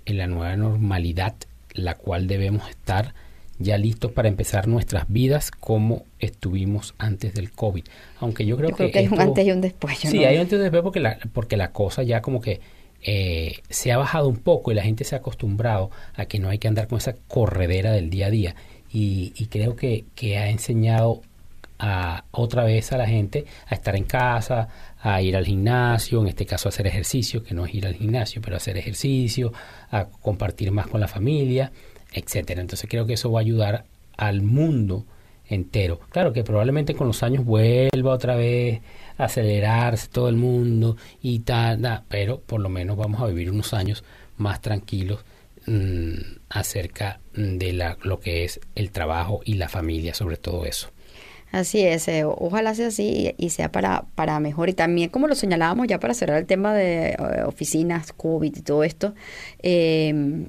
[0.04, 1.34] en la nueva normalidad
[1.74, 3.14] la cual debemos estar
[3.58, 7.84] ya listos para empezar nuestras vidas como estuvimos antes del COVID.
[8.20, 9.98] Aunque yo creo, que, hay un antes y un después.
[9.98, 12.60] sí, hay un antes y un después porque la, porque la cosa ya como que
[13.02, 16.48] eh, se ha bajado un poco y la gente se ha acostumbrado a que no
[16.50, 18.54] hay que andar con esa corredera del día a día
[18.90, 20.06] y, creo que,
[20.38, 21.22] ha enseñado
[21.78, 24.68] a, otra vez a la gente a estar en casa,
[25.00, 27.94] a ir al gimnasio, en este caso a hacer ejercicio, que no es ir al
[27.94, 29.52] gimnasio, pero hacer ejercicio,
[29.90, 31.72] a compartir más con la familia,
[32.12, 32.60] etcétera.
[32.60, 33.84] Entonces creo que eso va a ayudar
[34.16, 35.04] al mundo
[35.48, 36.00] entero.
[36.10, 38.80] Claro que probablemente con los años vuelva otra vez
[39.16, 43.72] a acelerarse todo el mundo y tal, pero por lo menos vamos a vivir unos
[43.72, 44.04] años
[44.36, 45.24] más tranquilos
[45.68, 50.88] Mm, acerca de la, lo que es el trabajo y la familia, sobre todo eso.
[51.52, 54.70] Así es, eh, ojalá sea así y, sea para, para mejor.
[54.70, 58.62] Y también, como lo señalábamos ya para cerrar el tema de eh, oficinas, COVID y
[58.62, 59.14] todo esto,
[59.62, 60.46] eh,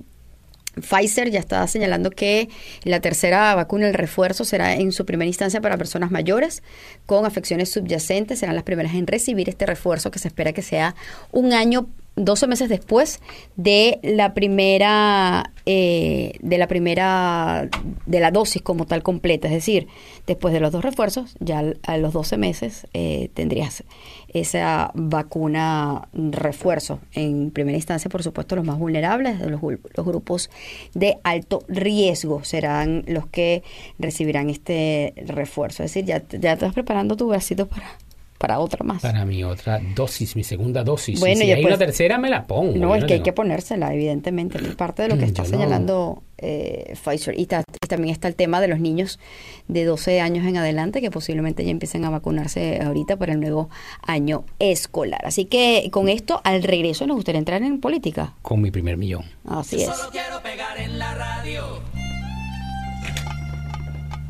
[0.81, 2.47] Pfizer ya está señalando que
[2.83, 6.63] la tercera vacuna, el refuerzo, será en su primera instancia para personas mayores
[7.05, 8.39] con afecciones subyacentes.
[8.39, 10.95] Serán las primeras en recibir este refuerzo que se espera que sea
[11.33, 13.19] un año 12 meses después
[13.55, 17.69] de la primera eh, de la primera
[18.05, 19.47] de la dosis como tal completa.
[19.47, 19.87] Es decir
[20.27, 23.83] después de los dos refuerzos ya a los 12 meses eh, tendrías
[24.27, 26.99] esa vacuna refuerzo.
[27.13, 30.49] En primera instancia por supuesto los más vulnerables los, los grupos
[30.93, 33.63] de alto riesgo serán los que
[33.97, 35.83] recibirán este refuerzo.
[35.83, 37.97] Es decir ya, ya estás preparando tu bracito para
[38.39, 39.01] para otra más.
[39.01, 41.19] Para mi otra dosis, mi segunda dosis.
[41.19, 42.77] Bueno, y si hay una tercera, me la pongo.
[42.77, 44.57] No, es que hay que ponérsela, evidentemente.
[44.57, 47.37] Es parte de lo que está señalando eh, Pfizer.
[47.37, 49.19] Y, también está el tema de los niños
[49.67, 53.69] de 12 años en adelante que posiblemente ya empiecen a vacunarse ahorita para el nuevo
[54.03, 55.21] año escolar.
[55.25, 58.35] Así que con esto, al regreso, nos gustaría entrar en política.
[58.41, 59.25] Con mi primer millón.
[59.45, 61.81] Así Yo Solo quiero pegar en la radio.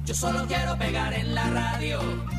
[0.06, 2.39] Yo solo quiero pegar en la radio.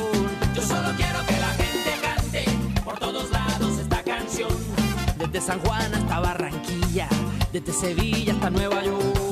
[5.31, 7.07] Desde San Juan hasta Barranquilla,
[7.53, 9.31] desde Sevilla hasta Nueva York.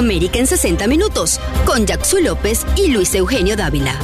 [0.00, 3.94] América en 60 Minutos con Jackson López y Luis Eugenio Dávila.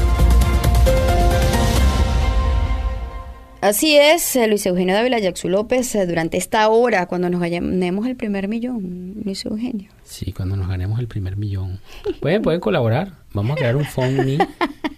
[3.62, 8.06] Así es, eh, Luis Eugenio Dávila, Jackson López, eh, durante esta hora, cuando nos ganemos
[8.06, 9.90] el primer millón, Luis Eugenio.
[10.04, 11.80] Sí, cuando nos ganemos el primer millón.
[12.20, 13.12] Pueden, pueden colaborar.
[13.32, 14.38] Vamos a crear un phone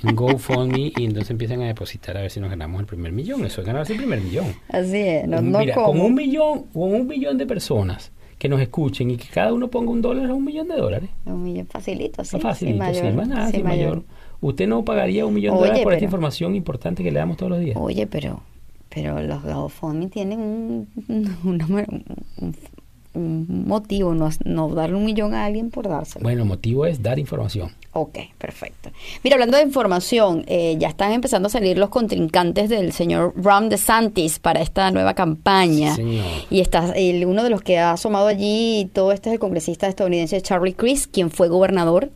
[0.03, 3.47] un GoFundMe y entonces empiezan a depositar a ver si nos ganamos el primer millón.
[3.47, 4.47] Eso es ganarse el primer millón.
[4.69, 6.07] Así es, no, no Mira, con como.
[6.07, 9.91] un millón, con un millón de personas que nos escuchen y que cada uno ponga
[9.91, 11.11] un dólar a un millón de dólares.
[11.27, 12.37] Un millón facilito, sí.
[12.37, 14.05] No fácil, sin mayor, más nada, sin mayor.
[14.41, 17.51] ¿Usted no pagaría un millón de dólares por esta información importante que le damos todos
[17.51, 17.77] los días?
[17.77, 18.41] Oye, pero,
[18.89, 20.89] pero los GoFundMe tienen un,
[21.45, 21.89] un, número-
[22.41, 22.55] un-
[23.19, 26.23] un motivo, no, no darle un millón a alguien por dárselo.
[26.23, 27.71] Bueno, el motivo es dar información.
[27.93, 28.91] Ok, perfecto.
[29.25, 33.69] Mira, hablando de información, eh, ya están empezando a salir los contrincantes del señor Ron
[33.69, 35.95] DeSantis para esta nueva campaña.
[35.97, 36.25] Sí, señor.
[36.51, 39.89] Y está el, uno de los que ha asomado allí, todo este es el congresista
[39.89, 42.11] estadounidense Charlie Crist, quien fue gobernador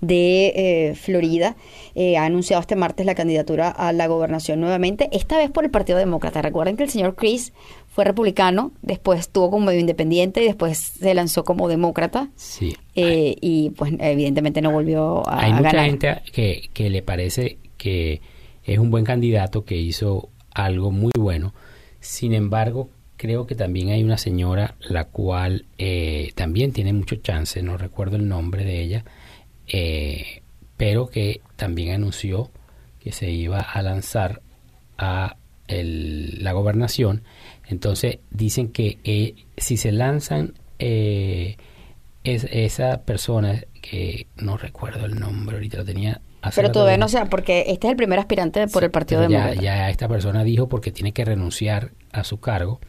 [0.00, 1.56] de eh, Florida.
[1.94, 5.70] Eh, ha anunciado este martes la candidatura a la gobernación nuevamente, esta vez por el
[5.70, 6.42] Partido Demócrata.
[6.42, 7.54] Recuerden que el señor Crist
[7.94, 12.28] fue republicano, después estuvo como medio independiente y después se lanzó como demócrata.
[12.34, 12.74] Sí.
[12.96, 15.86] Eh, y pues evidentemente no volvió a, Hay a mucha ganar.
[15.86, 18.20] gente que, que le parece que
[18.64, 21.54] es un buen candidato, que hizo algo muy bueno.
[22.00, 27.62] Sin embargo, creo que también hay una señora la cual eh, también tiene mucho chance,
[27.62, 29.04] no recuerdo el nombre de ella,
[29.68, 30.42] eh,
[30.76, 32.50] pero que también anunció
[33.00, 34.42] que se iba a lanzar
[34.98, 35.36] a
[35.68, 37.22] el- la gobernación.
[37.68, 41.56] Entonces dicen que eh, si se lanzan eh,
[42.24, 46.20] es, esa persona que no recuerdo el nombre ahorita lo tenía
[46.54, 49.28] Pero todavía no sé, porque este es el primer aspirante por Sí, el Partido ya,
[49.28, 49.62] Demócrata.
[49.62, 52.80] ya esta persona dijo porque tiene que renunciar a su cargo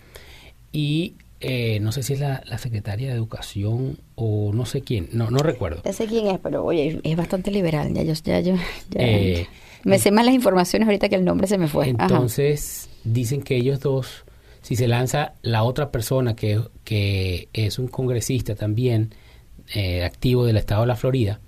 [0.72, 5.10] y eh, no sé si es la, la secretaria de Educación o no sé quién,
[5.12, 5.82] no no recuerdo.
[5.86, 7.94] Ya sé quién es, pero oye, es bastante liberal.
[7.94, 8.56] Ya yo, ya yo,
[8.90, 9.48] ya- Eh,
[9.84, 11.86] me sé más las informaciones ahorita que el nombre se me fue.
[11.98, 12.06] Ajá.
[12.06, 14.24] Entonces dicen que ellos dos,
[14.66, 19.14] si se lanza la otra persona que, que es un congresista también
[19.76, 21.40] eh, activo del estado de la Florida,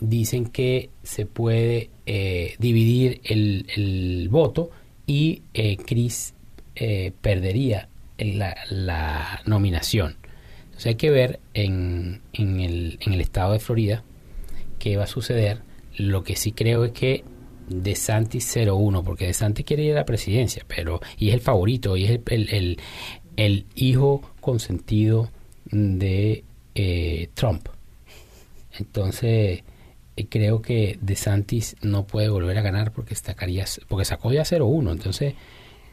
[0.00, 4.70] dicen que se puede eh, dividir el, el voto
[5.06, 6.34] y eh, Chris
[6.74, 7.88] eh, perdería
[8.18, 10.16] la, la nominación.
[10.64, 14.02] Entonces hay que ver en, en, el, en el estado de Florida
[14.80, 15.60] qué va a suceder.
[15.96, 17.22] Lo que sí creo es que
[17.70, 21.40] de Santis 01, porque de Santis quiere ir a la presidencia, pero y es el
[21.40, 22.78] favorito, y es el, el,
[23.36, 25.30] el- hijo consentido
[25.70, 26.44] de
[26.74, 27.68] eh, Trump.
[28.78, 29.62] Entonces,
[30.16, 34.42] eh, creo que De Santis no puede volver a ganar porque sacaría, porque sacó ya
[34.42, 34.92] 0-1.
[34.92, 35.34] Entonces,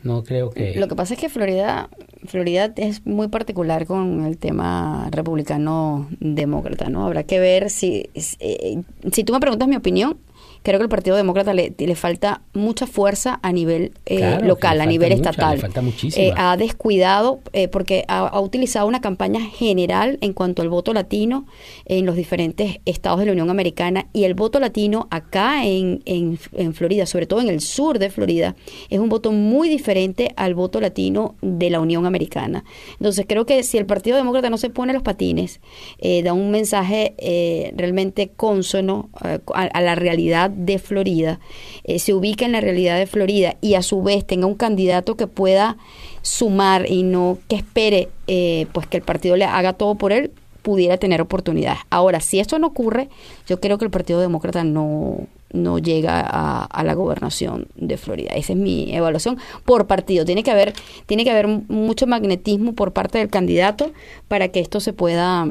[0.03, 0.75] no creo que.
[0.75, 1.89] Lo que pasa es que Florida,
[2.25, 7.05] Florida es muy particular con el tema republicano-demócrata, ¿no?
[7.05, 10.17] Habrá que ver si, si, eh, si tú me preguntas mi opinión,
[10.63, 14.81] creo que el Partido Demócrata le, le falta mucha fuerza a nivel eh, Claro, local,
[14.81, 15.55] a nivel mucha, estatal.
[15.55, 15.81] le falta.
[16.15, 20.93] Eh, ha descuidado eh, porque ha, ha utilizado una campaña general en cuanto al voto
[20.93, 21.45] latino
[21.85, 26.39] en los diferentes estados de la Unión Americana y el voto latino acá en, en,
[26.53, 28.55] en Florida, sobre todo en el sur de Florida,
[28.89, 32.63] es un voto muy diferente al voto latino de la Unión Americana.
[32.93, 35.59] Entonces creo que si el Partido Demócrata no se pone los patines,
[35.99, 41.39] eh, da un mensaje eh, realmente consono a, a la realidad de Florida,
[41.83, 45.15] eh, se ubica en la realidad de Florida y a su vez tenga un candidato
[45.15, 45.77] que pueda
[46.21, 50.31] sumar y no que espere eh, pues que el partido le haga todo por él,
[50.61, 51.79] pudiera tener oportunidades.
[51.89, 53.07] Ahora, si esto no ocurre,
[53.47, 58.31] yo creo que el Partido Demócrata no, no llega a, a la gobernación de Florida.
[58.35, 60.25] Esa es mi evaluación por partido.
[60.25, 60.73] Tiene que haber,
[61.05, 63.91] tiene que haber mucho magnetismo por parte del candidato
[64.27, 65.47] para que esto se pueda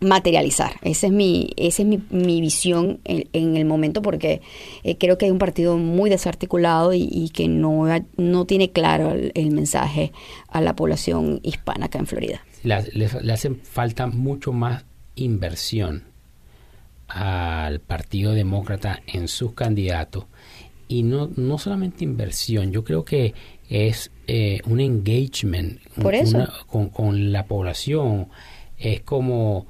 [0.00, 0.72] materializar.
[0.82, 4.40] Esa es mi, esa es mi, mi visión en, en el momento porque
[4.84, 7.86] eh, creo que hay un partido muy desarticulado y, y que no,
[8.16, 10.12] no tiene claro el, el mensaje
[10.48, 12.42] a la población hispana acá en Florida.
[12.62, 14.84] le, le hace falta mucho más
[15.16, 16.04] inversión
[17.08, 20.26] al Partido Demócrata en sus candidatos
[20.88, 23.34] y no, no solamente inversión, yo creo que
[23.68, 26.36] es eh, un engagement Por eso.
[26.36, 28.28] una- con, con la población,
[28.78, 29.66] es como...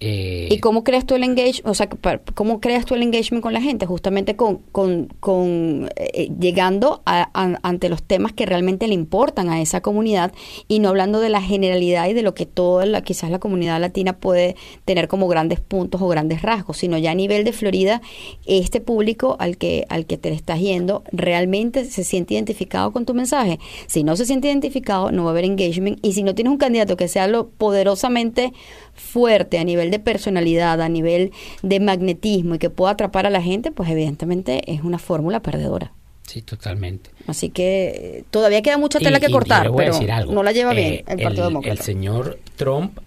[0.00, 1.66] eh, ¿Y cómo creas tú el engagement?
[1.66, 1.88] O sea,
[2.34, 3.86] ¿cómo creas tú el engagement con la gente?
[3.86, 9.48] Justamente con, con, con eh, llegando a- a- ante los temas que realmente le importan
[9.48, 10.32] a esa comunidad
[10.68, 13.80] y no hablando de la generalidad y de lo que toda la, quizás la comunidad
[13.80, 18.02] latina puede tener como grandes puntos o grandes rasgos, sino ya a nivel de Florida,
[18.46, 23.06] este público al que, al que te le estás yendo realmente se siente identificado con
[23.06, 23.58] tu mensaje.
[23.86, 25.98] Si no se siente identificado, no va a haber engagement.
[26.04, 28.52] Y si no tienes un candidato que sea lo poderosamente
[28.94, 31.32] fuerte a nivel de personalidad, a nivel
[31.62, 35.92] de magnetismo y que pueda atrapar a la gente, pues evidentemente es una fórmula perdedora.
[36.26, 37.10] Sí, totalmente.
[37.26, 37.88] Así que
[38.18, 40.32] eh, todavía queda mucha tela Y- que cortar, pero decir algo.
[40.32, 41.82] no la lleva bien Eh, el Partido el, Demócrata.
[41.82, 42.98] señor Trump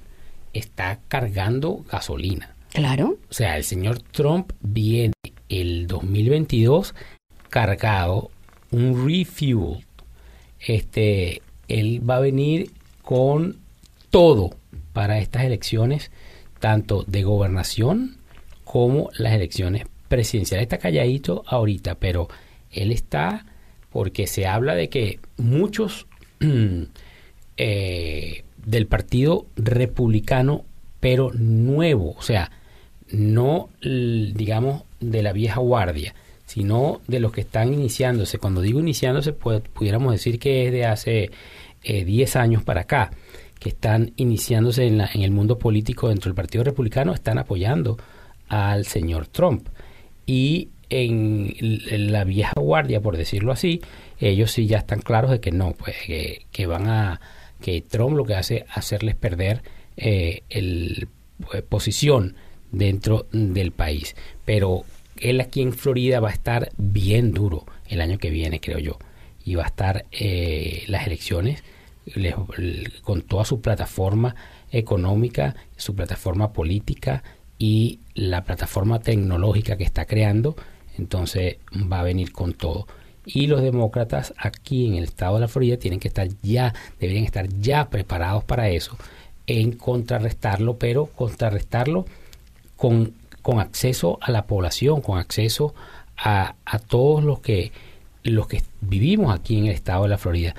[0.53, 2.53] está cargando gasolina.
[2.73, 3.17] Claro.
[3.29, 5.13] O sea, el señor Trump viene
[5.49, 6.93] el 2022
[7.49, 8.29] cargado,
[8.71, 9.85] un refuel.
[10.59, 12.71] Este, él va a venir
[13.01, 13.57] con
[14.09, 14.51] todo
[14.97, 16.09] para estas elecciones,
[16.59, 18.17] tanto de gobernación
[18.63, 20.63] como las elecciones presidenciales.
[20.63, 22.29] Está calladito ahorita, pero
[22.71, 23.45] él está
[23.91, 26.07] porque se habla de que muchos
[27.57, 30.65] eh, del Partido Republicano,
[30.99, 32.49] pero nuevo, o sea,
[33.11, 36.15] no, digamos, de la vieja guardia,
[36.47, 38.39] sino de los que están iniciándose.
[38.39, 41.29] Cuando digo iniciándose, pues, pudiéramos decir que es de hace
[41.83, 43.11] 10 eh, años para acá,
[43.59, 47.97] que están iniciándose en, en el mundo político dentro del Partido Republicano, están apoyando
[48.47, 49.67] al señor Trump.
[50.25, 53.81] Y en, la vieja guardia, por decirlo así,
[54.19, 57.21] ellos sí ya están claros de que no, pues que, van a,
[57.61, 59.63] que Trump lo que hace es hacerles perder
[59.97, 61.07] eh, el
[61.49, 62.35] pues, posición
[62.71, 64.15] dentro del país.
[64.45, 64.83] Pero
[65.17, 68.97] él aquí en Florida va a estar bien duro el año que viene, creo yo.
[69.43, 71.63] Y va a estar eh, las elecciones
[73.01, 74.35] con toda su plataforma
[74.71, 77.23] económica, su plataforma política
[77.57, 80.55] y la plataforma tecnológica que está creando.
[80.97, 81.57] Entonces
[81.91, 82.87] va a venir con todo.
[83.25, 87.25] Y los demócratas aquí en el estado de la Florida tienen que estar ya, deberían
[87.25, 88.97] estar ya preparados para eso,
[89.47, 92.05] en contrarrestarlo, pero contrarrestarlo
[92.77, 95.75] con, con acceso a la población, con acceso
[96.15, 97.73] a, a todos los que,
[98.23, 100.55] los que vivimos aquí en el estado de la Florida.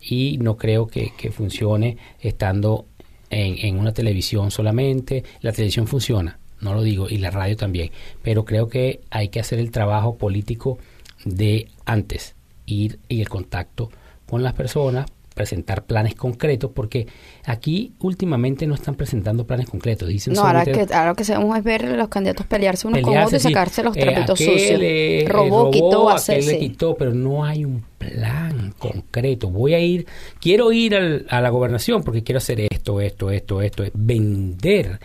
[0.00, 2.86] Y no creo que, funcione estando
[3.28, 5.24] en, en, una televisión solamente.
[5.40, 7.90] La televisión funciona, no lo digo, y la radio también.
[8.22, 10.78] Pero creo que hay que hacer el trabajo político
[11.24, 12.34] de antes,
[12.66, 13.90] ir y el contacto
[14.26, 15.06] con las personas
[15.40, 17.06] presentar planes concretos, porque
[17.46, 20.06] aquí últimamente no están presentando planes concretos.
[20.06, 23.32] Dicen no, ahora que, ahora que sabemos es ver los candidatos pelearse unos con otros
[23.32, 24.78] y sacarse los eh, trapitos sucios.
[24.78, 29.48] Le, robó, quitó, le quitó, pero no hay un plan concreto.
[29.48, 30.06] Voy a ir,
[30.42, 35.00] quiero ir a la gobernación porque quiero hacer esto, esto, esto, esto, vender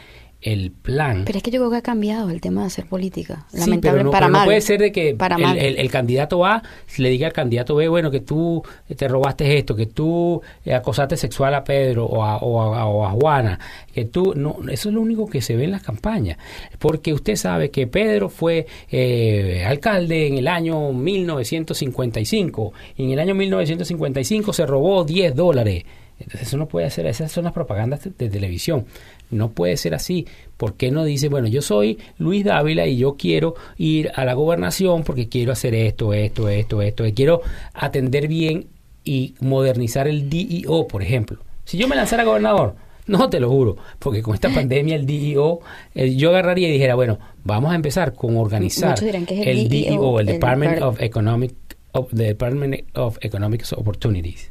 [0.46, 1.24] el plan.
[1.26, 3.48] Pero es que yo creo que ha cambiado el tema de hacer política.
[3.52, 5.10] Lamentablemente, no, para puede ser de que
[5.58, 6.62] el, candidato A
[6.98, 8.62] le diga al candidato B, bueno, que tú
[8.96, 13.60] te robaste esto, que tú acosaste sexual a Pedro o a, o a, Juana,
[13.92, 14.34] que tú.
[14.36, 16.38] No, eso es lo único que se ve en las campañas.
[16.78, 23.20] Porque usted sabe que Pedro fue eh, alcalde en el año 1955 y en el
[23.20, 25.86] año 1955 se robó 10 dólares.
[26.20, 28.86] Entonces eso no puede ser, esas son las propagandas de televisión.
[29.32, 30.28] No puede ser así.
[30.58, 34.34] ¿Por qué no dice, bueno, yo soy Luis Dávila y yo quiero ir a la
[34.34, 37.42] gobernación porque quiero hacer esto, esto, esto, esto, y quiero
[37.74, 38.68] atender bien
[39.04, 41.40] y modernizar el DIO, por ejemplo?
[41.66, 42.76] Si yo me lanzara a gobernador,
[43.08, 45.60] no te lo juro, porque con esta pandemia el DIO,
[45.94, 50.82] eh, yo agarraría y dijera, bueno, vamos a empezar con organizar el, DIO, el, Department
[50.82, 51.54] of Economic
[51.92, 54.50] of, Department of Economic Opportunities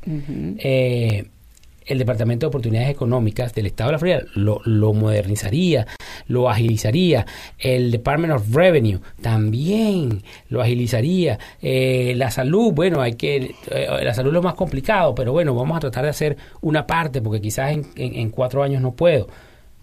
[1.87, 5.87] el Departamento de Oportunidades Económicas del Estado de la Florida lo, lo, modernizaría,
[6.29, 7.27] lo agilizaría.
[7.59, 11.39] El Department of Revenue también lo agilizaría.
[11.63, 15.55] Eh, la salud, bueno, hay que, eh, la salud es lo más complicado, pero bueno,
[15.55, 19.29] vamos a tratar de hacer una parte porque quizás en, en cuatro años no puedo.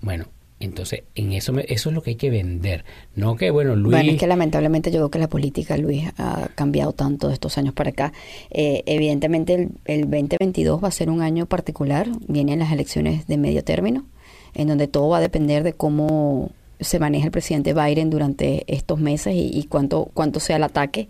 [0.02, 0.26] Bueno,
[0.62, 2.86] entonces, en eso eso es lo que hay que vender.
[3.16, 3.96] No que, bueno, Luis...
[3.96, 7.58] Bueno, es que lamentablemente yo creo que la política, Luis, ha cambiado tanto de estos
[7.58, 8.14] años para acá.
[8.50, 12.08] Eh, evidentemente, el, el 2022 va a ser un año particular.
[12.28, 14.06] Vienen las elecciones de medio término,
[14.54, 16.52] en donde todo va a depender de cómo
[16.82, 21.10] se maneja el presidente Biden durante estos meses y, cuánto, cuánto sea el ataque.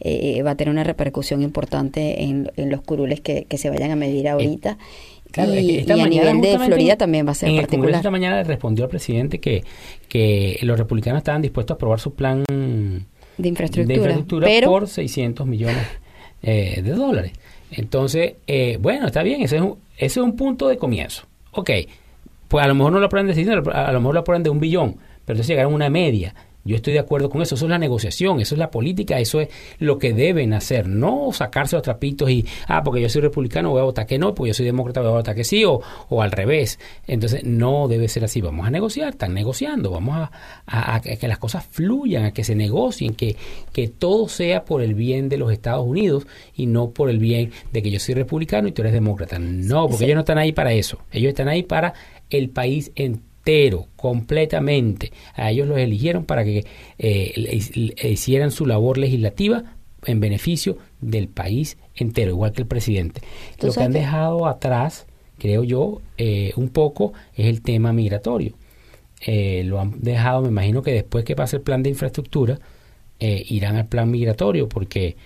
[0.00, 4.28] Eh, va a tener una repercusión importante en, los curules que, se vayan a medir
[4.28, 4.78] ahorita
[5.36, 7.94] y, a nivel de Florida también va a ser en particular.
[7.96, 9.64] esta mañana le respondió al presidente que,
[10.08, 12.44] que los republicanos estaban dispuestos a aprobar su plan
[13.38, 15.86] de infraestructura, por 600 millones
[16.42, 17.32] eh, de dólares.
[17.70, 21.24] Entonces, eh, bueno, está bien, ese es, un, ese es un punto de comienzo.
[21.52, 21.70] Ok,
[22.48, 24.50] pues a lo mejor no lo aprueban de 600, a lo mejor lo aprueban de
[24.50, 26.34] un billón, pero entonces llegaron a una media.
[26.64, 27.54] Yo estoy de acuerdo con eso.
[27.54, 29.48] Eso es la negociación, eso es la política, eso es
[29.78, 30.86] lo que deben hacer.
[30.88, 34.34] No sacarse los trapitos y, ah, porque yo soy republicano voy a votar que no,
[34.34, 36.78] porque yo soy demócrata voy a votar que sí, o, o al revés.
[37.06, 38.40] Entonces, no debe ser así.
[38.40, 42.54] Vamos a negociar, están negociando, vamos a, a, que las cosas fluyan, a que se
[42.54, 43.36] negocien, que,
[43.72, 47.52] que todo sea por el bien de los Estados Unidos y no por el bien
[47.72, 49.38] de que yo soy republicano y tú eres demócrata.
[49.38, 50.98] No, porque ellos no están ahí para eso.
[51.10, 51.94] Ellos están ahí para
[52.30, 55.12] el país entero entero, completamente.
[55.34, 56.64] A ellos los eligieron para que
[56.98, 57.60] eh,
[58.04, 59.64] hicieran su labor legislativa
[60.04, 63.20] en beneficio del país entero, igual que el presidente.
[63.60, 65.06] Lo que han dejado atrás,
[65.38, 68.54] creo yo, eh, un poco es el tema migratorio.
[69.24, 72.58] Eh, lo han dejado, me imagino que después que pase el plan de infraestructura,
[73.18, 75.16] eh, irán al plan migratorio porque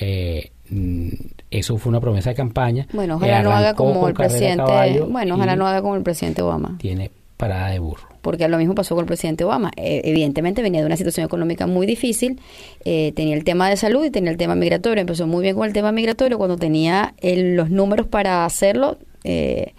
[0.00, 1.08] eh, mm,
[1.50, 2.86] eso fue una promesa de campaña.
[2.92, 4.56] Bueno, ojalá no haga como el presidente.
[4.56, 6.76] caballo Bueno, ojalá no haga como el presidente Obama.
[6.78, 8.08] Tiene parada de burro.
[8.22, 9.70] porque lo mismo pasó con el presidente Obama.
[9.76, 12.40] Eh, evidentemente venía de una situación económica muy difícil,
[12.84, 15.00] eh, tenía el tema de salud y tenía el tema migratorio.
[15.00, 19.74] Empezó muy bien con el tema migratorio, cuando tenía el- los números para hacerlo, eh,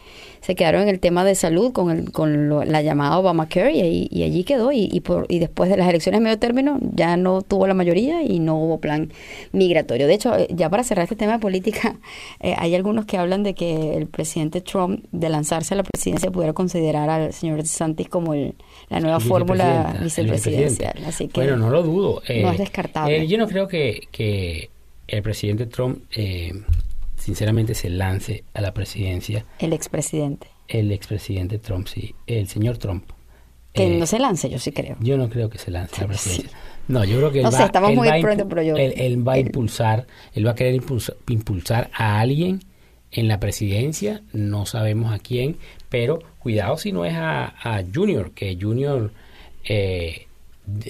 [0.48, 3.82] se quedaron en el tema de salud con, el, con lo- la llamada Obamacare y,
[3.82, 4.72] ahí- y allí quedó.
[4.72, 7.74] Y, y, por, y después de las elecciones de medio término ya no tuvo la
[7.74, 9.12] mayoría y no hubo plan
[9.52, 10.08] migratorio.
[10.08, 11.98] De hecho, eh, ya para cerrar este tema de política,
[12.40, 16.32] eh, hay algunos que hablan de que el presidente Trump, de lanzarse a la presidencia,
[16.32, 18.56] pudiera considerar al señor DeSantis como el,
[18.90, 20.94] la nueva fórmula vicepresidencial.
[21.06, 22.22] Así que bueno, no lo dudo.
[22.26, 23.18] Eh, no es descartable.
[23.24, 24.70] eh, yo no creo que, que
[25.10, 26.54] el presidente Trump, eh,
[27.28, 29.44] sinceramente, se lance a la presidencia.
[29.60, 30.48] el expresidente.
[30.70, 32.16] El expresidente Trump, sí.
[32.26, 33.04] El señor Trump.
[33.74, 34.96] Que Eh, no se lance, yo sí creo.
[35.02, 36.30] Yo no creo que se lance a la Sí.
[36.30, 36.58] presidencia.
[36.88, 38.78] No, yo creo que él No va, sé, estamos él muy va pronto, pero yo-
[38.78, 42.62] Él, él va a impulsar, él va a querer impulsar, impulsar a alguien
[43.12, 45.58] en la presidencia, no sabemos a quién,
[45.90, 49.12] pero cuidado si no es a, a Junior, que Junior
[49.66, 50.28] eh,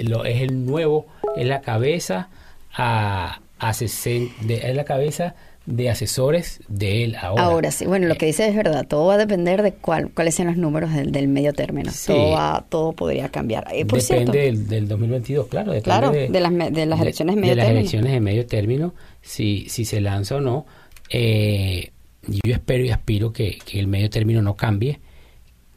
[0.04, 2.30] lo, es el nuevo, es la cabeza
[2.76, 5.34] a, a sesen- de, es la cabeza
[5.68, 7.44] de asesores de él ahora.
[7.44, 10.10] Ahora sí, bueno, lo Eh, que dice es verdad, todo va a depender de cuál,
[10.12, 11.92] cuáles sean los números del, del medio término.
[11.92, 12.08] Sí.
[12.08, 13.68] Todo, va- todo podría cambiar.
[13.74, 15.74] Eh, por depende cierto, del, del 2022, claro.
[15.74, 17.80] Depende Claro, de las me- de las elecciones de medio las término.
[17.82, 20.66] elecciones de medio término, si, si se lanza o no.
[21.10, 21.92] Eh,
[22.28, 25.00] yo espero y aspiro que, que el medio término no cambie,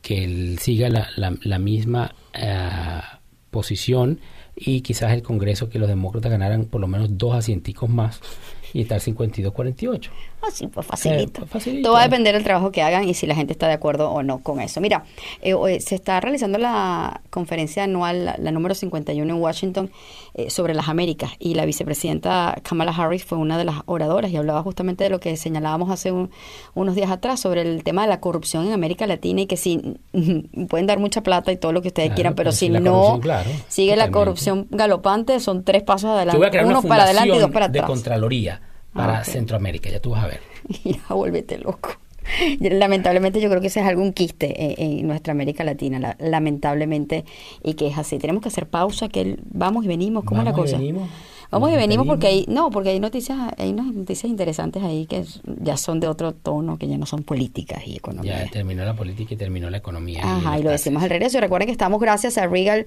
[0.03, 3.21] que él siga la, la, la misma ah,
[3.51, 4.21] posición
[4.57, 8.21] y quizás el Congreso que los demócratas ganaran por lo menos dos asienticos más
[8.73, 10.11] y estar 52-48.
[10.43, 11.43] así pues facilito.
[11.43, 11.89] Eh, facilito.
[11.89, 14.11] Todo va a depender del trabajo que hagan y si la gente está de acuerdo
[14.11, 14.81] o no con eso.
[14.81, 15.05] Mira,
[15.43, 19.91] eh, hoy se está realizando la conferencia anual, la, la número 51 en Washington,
[20.35, 24.37] eh, sobre las Américas y la vicepresidenta Kamala Harris fue una de las oradoras y
[24.37, 26.31] hablaba justamente de lo que señalábamos hace un-
[26.75, 29.99] unos días atrás sobre el tema de la corrupción en América Latina y que si
[30.69, 33.19] pueden dar mucha plata y todo lo que ustedes Claro, quieran, pero pero si no
[33.21, 37.03] claro, sigue la corrupción galopante, son tres pasos adelante, voy a crear uno una para
[37.05, 37.91] adelante y dos para de atrás.
[37.91, 38.61] Contraloría
[38.93, 39.25] para Ah, ok.
[39.27, 40.41] Centroamérica, ya tú vas a ver.
[40.85, 41.91] ya vuélvete loco.
[42.61, 47.25] Lamentablemente yo creo que ese es algún quiste en, en nuestra América Latina, la- lamentablemente,
[47.63, 48.19] y que es así.
[48.19, 50.79] Tenemos que hacer pausa, que el- vamos y venimos, ¿cómo es la Vamos y cosa?
[50.79, 51.09] venimos,
[51.53, 55.25] Vamos y venimos porque hay, no, porque hay noticias, hay unas noticias interesantes ahí que
[55.61, 58.45] ya son de otro tono, que ya no son políticas y economía.
[58.45, 60.21] Ya terminó la política y terminó la economía.
[60.23, 61.41] Ajá, y lo decimos al regreso.
[61.41, 62.87] Recuerden que estamos gracias a Regal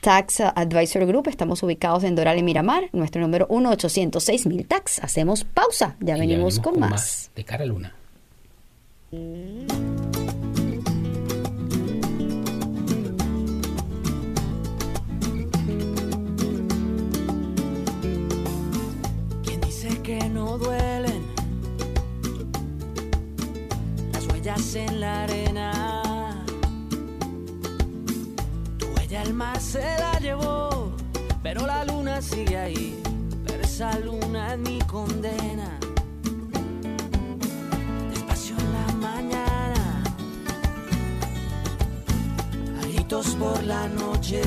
[0.00, 1.28] Tax Advisor Group.
[1.28, 2.88] Estamos ubicados en Doral y Miramar.
[2.92, 4.98] Nuestro número 1-806-1000 Tax.
[5.04, 5.94] Hacemos pausa.
[6.00, 7.30] Ya Y venimos, con, más.
[7.36, 7.94] De cara a luna.
[9.12, 9.66] ¿Quién
[19.66, 21.26] dice que no duelen
[24.14, 26.46] las huellas en la arena?
[28.78, 30.90] Tu huella el mar se la llevó,
[31.42, 32.98] pero la luna sigue ahí.
[33.46, 35.81] Pero esa luna es mi condena.
[43.20, 44.40] Por la noche.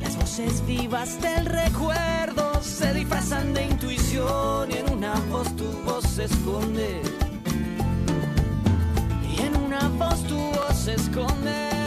[0.00, 6.04] Las voces vivas del recuerdo se disfrazan de intuición y en una voz tu voz
[6.06, 7.02] se esconde.
[9.30, 11.77] Y en una voz tu voz se esconde.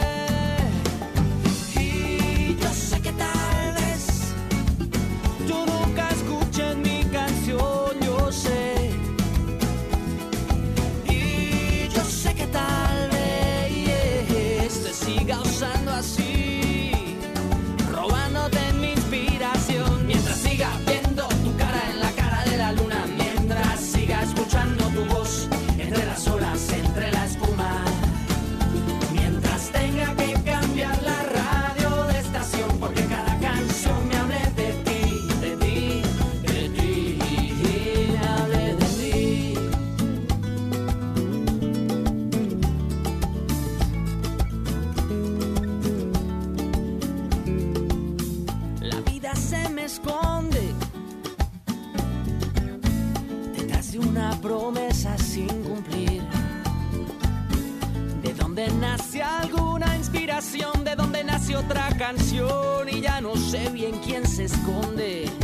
[62.90, 65.41] Y ya no sé bien quién se esconde.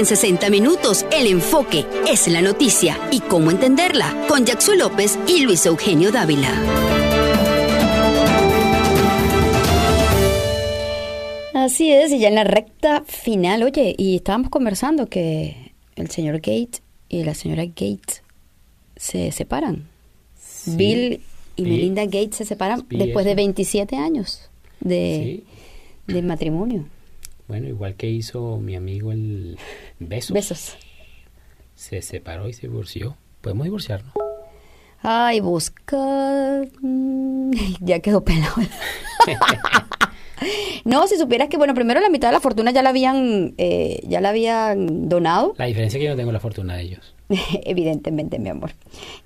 [0.00, 5.42] En 60 minutos, el enfoque es la noticia y cómo entenderla, con Jackson López y
[5.42, 6.50] Luis Eugenio Dávila.
[11.52, 16.36] Así es, y ya en la recta final, oye, y estábamos conversando que el señor
[16.36, 16.80] Gates
[17.10, 18.22] y la señora Gates
[18.96, 19.86] se separan.
[20.40, 20.76] Sí.
[20.76, 21.20] Bill
[21.56, 21.72] y Bill.
[21.74, 23.36] Melinda Gates se separan Bill después de eso.
[23.36, 24.48] 27 años
[24.80, 25.42] de,
[26.06, 26.14] Sí.
[26.14, 26.86] de matrimonio.
[27.50, 29.58] Bueno, igual que hizo mi amigo el
[29.98, 30.32] Besos.
[30.32, 30.76] Besos.
[31.74, 33.16] Se separó y se divorció.
[33.40, 34.12] Podemos divorciarnos.
[35.02, 36.62] Ay, busca.
[37.80, 38.54] Ya quedó pelado.
[40.84, 44.00] no, si supieras que, bueno, primero la mitad de la fortuna ya la habían, eh,
[44.06, 45.54] ya la habían donado.
[45.58, 47.16] La diferencia es que yo no tengo la fortuna de ellos.
[47.64, 48.70] Evidentemente, mi amor.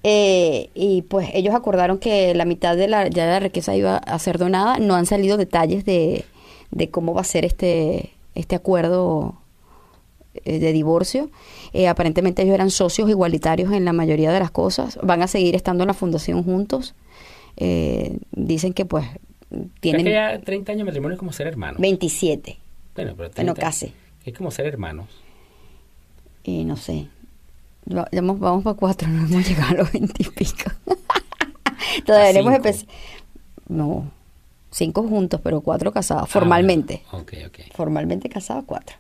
[0.03, 4.19] Eh, y pues ellos acordaron que la mitad de la, ya la riqueza iba a
[4.19, 4.79] ser donada.
[4.79, 6.25] No han salido detalles de,
[6.75, 9.35] de cómo va a ser este, este acuerdo
[10.45, 11.31] eh, de divorcio.
[11.73, 14.99] Eh, aparentemente ellos eran socios igualitarios en la mayoría de las cosas.
[15.03, 16.95] Van a seguir estando en la fundación juntos.
[17.57, 19.07] Eh, dicen que pues
[19.49, 19.71] Tienen...
[19.81, 21.81] tienen que ya 30 años de matrimonio es como ser hermanos.
[21.81, 22.59] 27.
[22.97, 23.93] Bueno, pero 30 Bueno, casi.
[24.25, 25.07] Es como ser hermanos.
[26.43, 27.07] Y no sé.
[27.91, 30.71] Va- Vamos, vamos para cuatro, no hemos llegado a los veintipico.
[32.07, 32.57] Todavía A no hemos cinco.
[32.69, 32.93] empezado.
[33.69, 34.11] No,
[34.75, 37.03] cinco juntos, pero cuatro casados, formalmente.
[37.13, 37.59] Ah, ok, ok.
[37.75, 38.97] Formalmente casados, cuatro.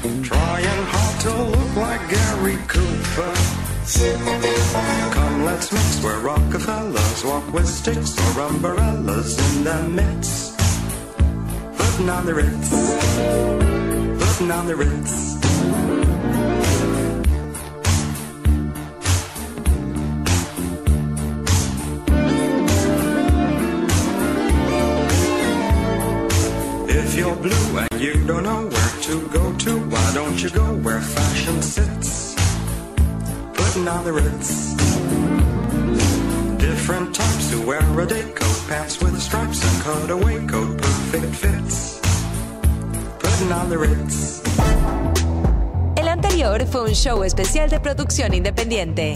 [0.02, 3.62] Trying hard to look like Gary Cooper.
[5.12, 10.51] Come, let's mix where Rockefellers walk with sticks or umbrellas in their midst.
[11.82, 12.70] Putting on the Ritz,
[14.24, 15.12] putting on the Ritz.
[26.88, 30.64] If you're blue and you don't know where to go to, why don't you go
[30.76, 32.34] where fashion sits?
[33.54, 34.74] Putting on the Ritz.
[36.58, 40.81] Different types who wear a day coat, pants with stripes and cutaway coat,
[45.96, 49.12] El anterior fue un show especial de producción independiente.